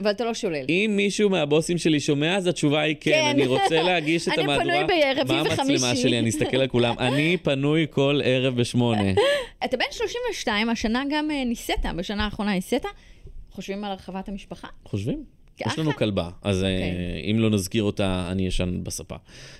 אבל 0.00 0.10
אתה 0.10 0.24
לא 0.24 0.34
שולל. 0.34 0.64
אם 0.68 0.92
מישהו 0.96 1.30
מהבוסים 1.30 1.78
שלי 1.78 2.00
שומע, 2.00 2.36
אז 2.36 2.46
התשובה 2.46 2.80
היא 2.80 2.96
כן, 3.00 3.10
כן. 3.10 3.26
אני 3.34 3.46
רוצה 3.46 3.82
להגיש 3.82 4.28
את 4.28 4.32
אני 4.38 4.42
המהדורה. 4.42 4.74
פנוי 4.86 5.00
ברביעי 5.16 5.42
מה 5.42 5.50
המצלמה 5.50 5.74
וחמישי. 5.76 6.02
שלי? 6.02 6.18
אני 6.18 6.28
אסתכל 6.28 6.56
על 6.56 6.68
כולם. 6.68 6.94
אני 6.98 7.36
פנוי 7.42 7.86
כל 7.90 8.20
ערב 8.24 8.56
בשמונה. 8.56 9.12
אתה 9.64 9.76
בן 9.76 9.84
32, 9.90 10.70
השנה 10.70 11.02
גם 11.10 11.30
אה, 11.30 11.44
ניסית, 11.44 11.76
בשנה 11.96 12.24
האחרונה 12.24 12.54
ניסית. 12.54 12.84
חושבים 13.58 13.84
על 13.84 13.90
הרחבת 13.90 14.28
המשפחה? 14.28 14.68
חושבים? 14.84 15.24
יש 15.66 15.78
לנו 15.78 15.92
כלבה, 15.96 16.30
אז 16.42 16.62
אה, 16.64 16.68
אוקיי. 16.74 17.30
אם 17.30 17.38
לא 17.38 17.50
נזכיר 17.50 17.82
אותה, 17.82 18.28
אני 18.32 18.46
ישן 18.46 18.84
בספה. 18.84 19.16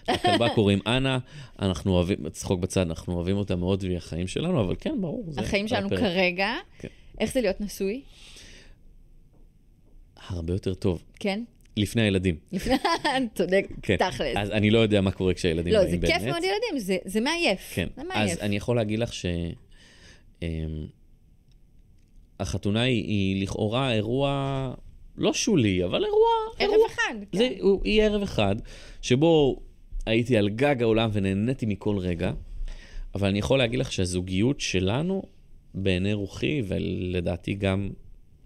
לכלבה 0.08 0.48
קוראים 0.54 0.78
אנה, 0.86 1.18
אנחנו 1.62 1.92
אוהבים, 1.92 2.28
צחוק 2.28 2.60
בצד, 2.60 2.80
אנחנו 2.80 3.14
אוהבים 3.14 3.36
אותה 3.36 3.56
מאוד 3.56 3.84
והיא 3.84 3.96
החיים 3.96 4.26
שלנו, 4.26 4.60
אבל 4.60 4.74
כן, 4.80 4.94
ברור. 5.00 5.24
זה 5.28 5.40
החיים 5.40 5.68
שלנו 5.68 5.86
הפרק. 5.86 5.98
כרגע. 6.00 6.54
כן. 6.78 6.88
איך 7.20 7.32
זה 7.32 7.40
להיות 7.40 7.60
נשוי? 7.60 8.02
הרבה 10.28 10.52
יותר 10.52 10.74
טוב. 10.74 11.02
כן? 11.20 11.44
לפני 11.76 12.02
הילדים. 12.02 12.36
לפני... 12.52 12.74
צודק, 13.34 13.66
כן. 13.82 13.96
תכלס. 13.96 14.36
אז 14.36 14.50
אני 14.50 14.70
לא 14.70 14.78
יודע 14.78 15.00
מה 15.00 15.10
קורה 15.10 15.34
כשהילדים 15.34 15.72
לא, 15.72 15.78
באים 15.78 15.90
זה 15.90 15.96
באמת. 15.98 16.12
כיף 16.12 16.22
מאוד 16.22 16.42
ילדים, 16.44 16.78
זה- 16.78 16.96
זה 17.04 17.20
מעייף. 17.20 17.70
כן. 17.74 17.88
זה 17.96 18.02
אז 18.02 18.06
מעייף. 18.08 18.40
אני 18.40 18.56
יכול 18.56 18.76
להגיד 18.76 18.98
לך 18.98 19.12
ש... 19.12 19.26
החתונה 22.40 22.82
היא, 22.82 23.04
היא 23.04 23.42
לכאורה 23.42 23.92
אירוע 23.92 24.74
לא 25.16 25.32
שולי, 25.32 25.84
אבל 25.84 26.04
אירוע... 26.04 26.28
ערב 26.58 26.72
אירוע. 26.72 26.86
אחד. 26.86 27.14
כן. 27.32 27.38
זה, 27.38 27.50
הוא, 27.60 27.80
היא 27.84 28.02
ערב 28.02 28.22
אחד, 28.22 28.56
שבו 29.02 29.60
הייתי 30.06 30.36
על 30.36 30.48
גג 30.48 30.82
העולם 30.82 31.10
ונהניתי 31.12 31.66
מכל 31.66 31.98
רגע, 31.98 32.32
אבל 33.14 33.28
אני 33.28 33.38
יכול 33.38 33.58
להגיד 33.58 33.78
לך 33.78 33.92
שהזוגיות 33.92 34.60
שלנו, 34.60 35.22
בעיני 35.74 36.12
רוחי, 36.12 36.62
ולדעתי 36.66 37.54
גם 37.54 37.90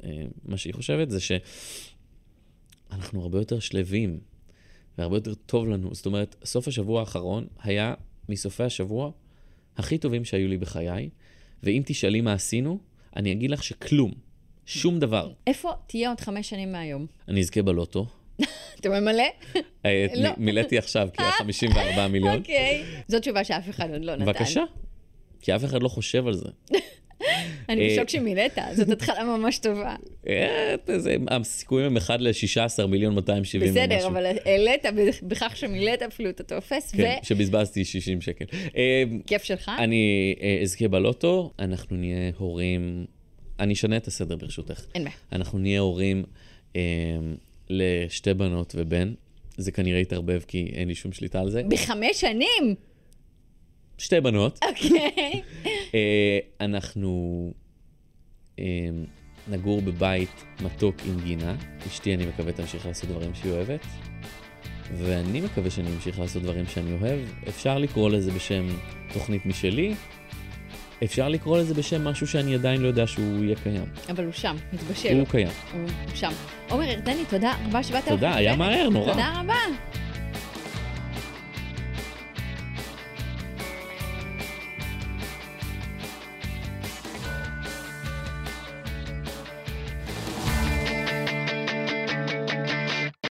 אה, 0.05 0.22
מה 0.44 0.57
שהיא 0.57 0.74
חושבת, 0.74 1.11
זה 1.11 1.18
שאנחנו 1.20 3.22
הרבה 3.22 3.38
יותר 3.38 3.59
שלווים, 3.59 4.18
והרבה 4.98 5.16
יותר 5.16 5.35
טוב 5.35 5.68
לנו. 5.68 5.94
זאת 5.94 6.07
אומרת, 6.07 6.37
סוף 6.44 6.68
השבוע 6.68 7.00
האחרון 7.00 7.46
היה 7.62 7.94
מסופי 8.28 8.62
השבוע 8.62 9.11
הכי 9.76 9.98
טובים 9.98 10.24
שהיו 10.24 10.48
לי 10.48 10.59
בחיי, 10.59 11.11
ואם 11.62 11.83
תשאלי 11.87 12.20
מה 12.20 12.33
עשינו, 12.33 12.78
אני 13.16 13.33
אגיד 13.33 13.51
לך 13.51 13.64
שכלום, 13.64 14.12
שום 14.66 14.98
דבר. 15.01 15.33
איפה 15.46 15.72
תהיה 15.87 16.09
עוד 16.09 16.20
חמש 16.20 16.48
שנים 16.48 16.72
מהיום? 16.72 17.07
אני 17.29 17.40
אזכה 17.40 17.62
בלוטו. 17.62 18.07
אתה 18.81 18.88
ממלא? 18.88 19.25
אה, 19.87 20.07
לא. 20.16 20.31
מילאתי 20.37 20.79
עכשיו, 20.79 21.09
כי 21.12 21.22
היה 21.22 21.33
54 21.33 22.09
מיליון. 22.09 22.38
אוקיי. 22.38 22.85
זו 23.09 23.20
תשובה 23.20 23.44
שאף 23.44 23.70
אחד 23.70 23.90
עוד 23.90 24.05
לא 24.05 24.16
נתן. 24.16 24.25
בבקשה. 24.25 24.62
כי 25.40 25.57
אף 25.57 25.64
אחד 25.64 25.83
לא 25.83 25.88
חושב 25.88 26.27
על 26.27 26.35
זה. 26.35 26.48
אני 27.69 27.89
אה, 27.89 27.95
בשוק 27.95 28.09
שמילאת, 28.09 28.59
זאת 28.73 28.89
התחלה 28.89 29.25
ממש 29.25 29.59
טובה. 29.59 29.97
אה, 30.29 30.75
הסיכויים 31.29 31.87
הם 31.87 31.97
1 31.97 32.21
ל-16 32.21 32.87
מיליון 32.87 33.15
270 33.15 33.71
ומשהו. 33.71 33.87
בסדר, 33.87 34.07
אבל 34.07 34.27
העלית 34.45 34.85
בכך 35.23 35.57
שמילאת 35.57 36.03
אפילו 36.03 36.31
את 36.31 36.41
הטופס, 36.41 36.93
כן, 36.97 37.19
שבזבזתי 37.23 37.85
60 37.85 38.21
שקל. 38.21 38.45
אה, 38.77 39.03
וכיף 39.25 39.45
שלך. 39.45 39.71
אני 39.79 40.35
אזכה 40.63 40.89
בלוטו, 40.89 41.53
אנחנו 41.59 41.97
נהיה 41.97 42.31
הורים, 42.39 43.07
אני 43.61 43.73
אשנה 43.73 43.97
את 43.97 44.07
הסדר 44.07 44.37
ברשותך. 44.37 44.85
אין 44.95 45.05
בעיה. 45.05 45.17
אנחנו 45.33 45.59
נהיה 45.59 45.81
הורים 45.81 46.25
לשתי 47.71 48.35
בנות 48.35 48.75
ובן. 48.77 49.13
זה 49.57 49.73
כנראה 49.73 50.01
יתערבב 50.01 50.41
כי 50.49 50.71
אין 50.73 50.89
לי 50.89 50.95
שום 50.95 51.13
שליטה 51.13 51.41
על 51.41 51.51
זה. 51.51 51.63
בחמש 51.69 52.21
שנים! 52.21 52.75
שתי 53.99 54.21
בנות. 54.21 54.59
אוקיי. 54.65 55.43
אה, 55.94 56.38
אנחנו 56.61 57.52
אה, 58.59 58.64
נגור 59.48 59.81
בבית 59.83 60.44
מתוק 60.61 60.96
עם 61.07 61.20
גינה. 61.24 61.55
אשתי, 61.87 62.14
אני 62.14 62.26
מקווה, 62.26 62.52
תמשיך 62.52 62.87
לעשות 62.87 63.11
דברים 63.11 63.35
שהיא 63.35 63.52
אוהבת. 63.52 63.87
ואני 64.96 65.40
מקווה 65.40 65.70
שאני 65.70 65.88
אמשיך 65.94 66.20
לעשות 66.20 66.42
דברים 66.42 66.66
שאני 66.66 66.92
אוהב. 67.00 67.20
אפשר 67.48 67.78
לקרוא 67.78 68.11
לזה 68.11 68.33
בשם 68.33 68.66
תוכנית 69.12 69.46
משלי. 69.46 69.94
אפשר 71.05 71.28
לקרוא 71.28 71.59
לזה 71.59 71.74
בשם 71.74 72.05
משהו 72.05 72.26
שאני 72.26 72.55
עדיין 72.55 72.81
לא 72.81 72.88
יודע 72.88 73.07
שהוא 73.07 73.44
יהיה 73.44 73.57
קיים. 73.62 73.85
אבל 74.11 74.24
הוא 74.24 74.33
שם, 74.33 74.57
מתבשל. 74.72 75.18
הוא 75.18 75.26
קיים. 75.26 75.48
הוא 75.72 75.88
שם. 76.14 76.33
עומר 76.70 76.85
ירדני, 76.85 77.24
תודה 77.28 77.55
רבה 77.66 77.83
שבאת. 77.83 78.09
תודה, 78.09 78.35
היה 78.35 78.57
מהר, 78.57 78.88
נורא. 78.88 79.12
תודה 79.12 79.40
רבה. 79.40 79.55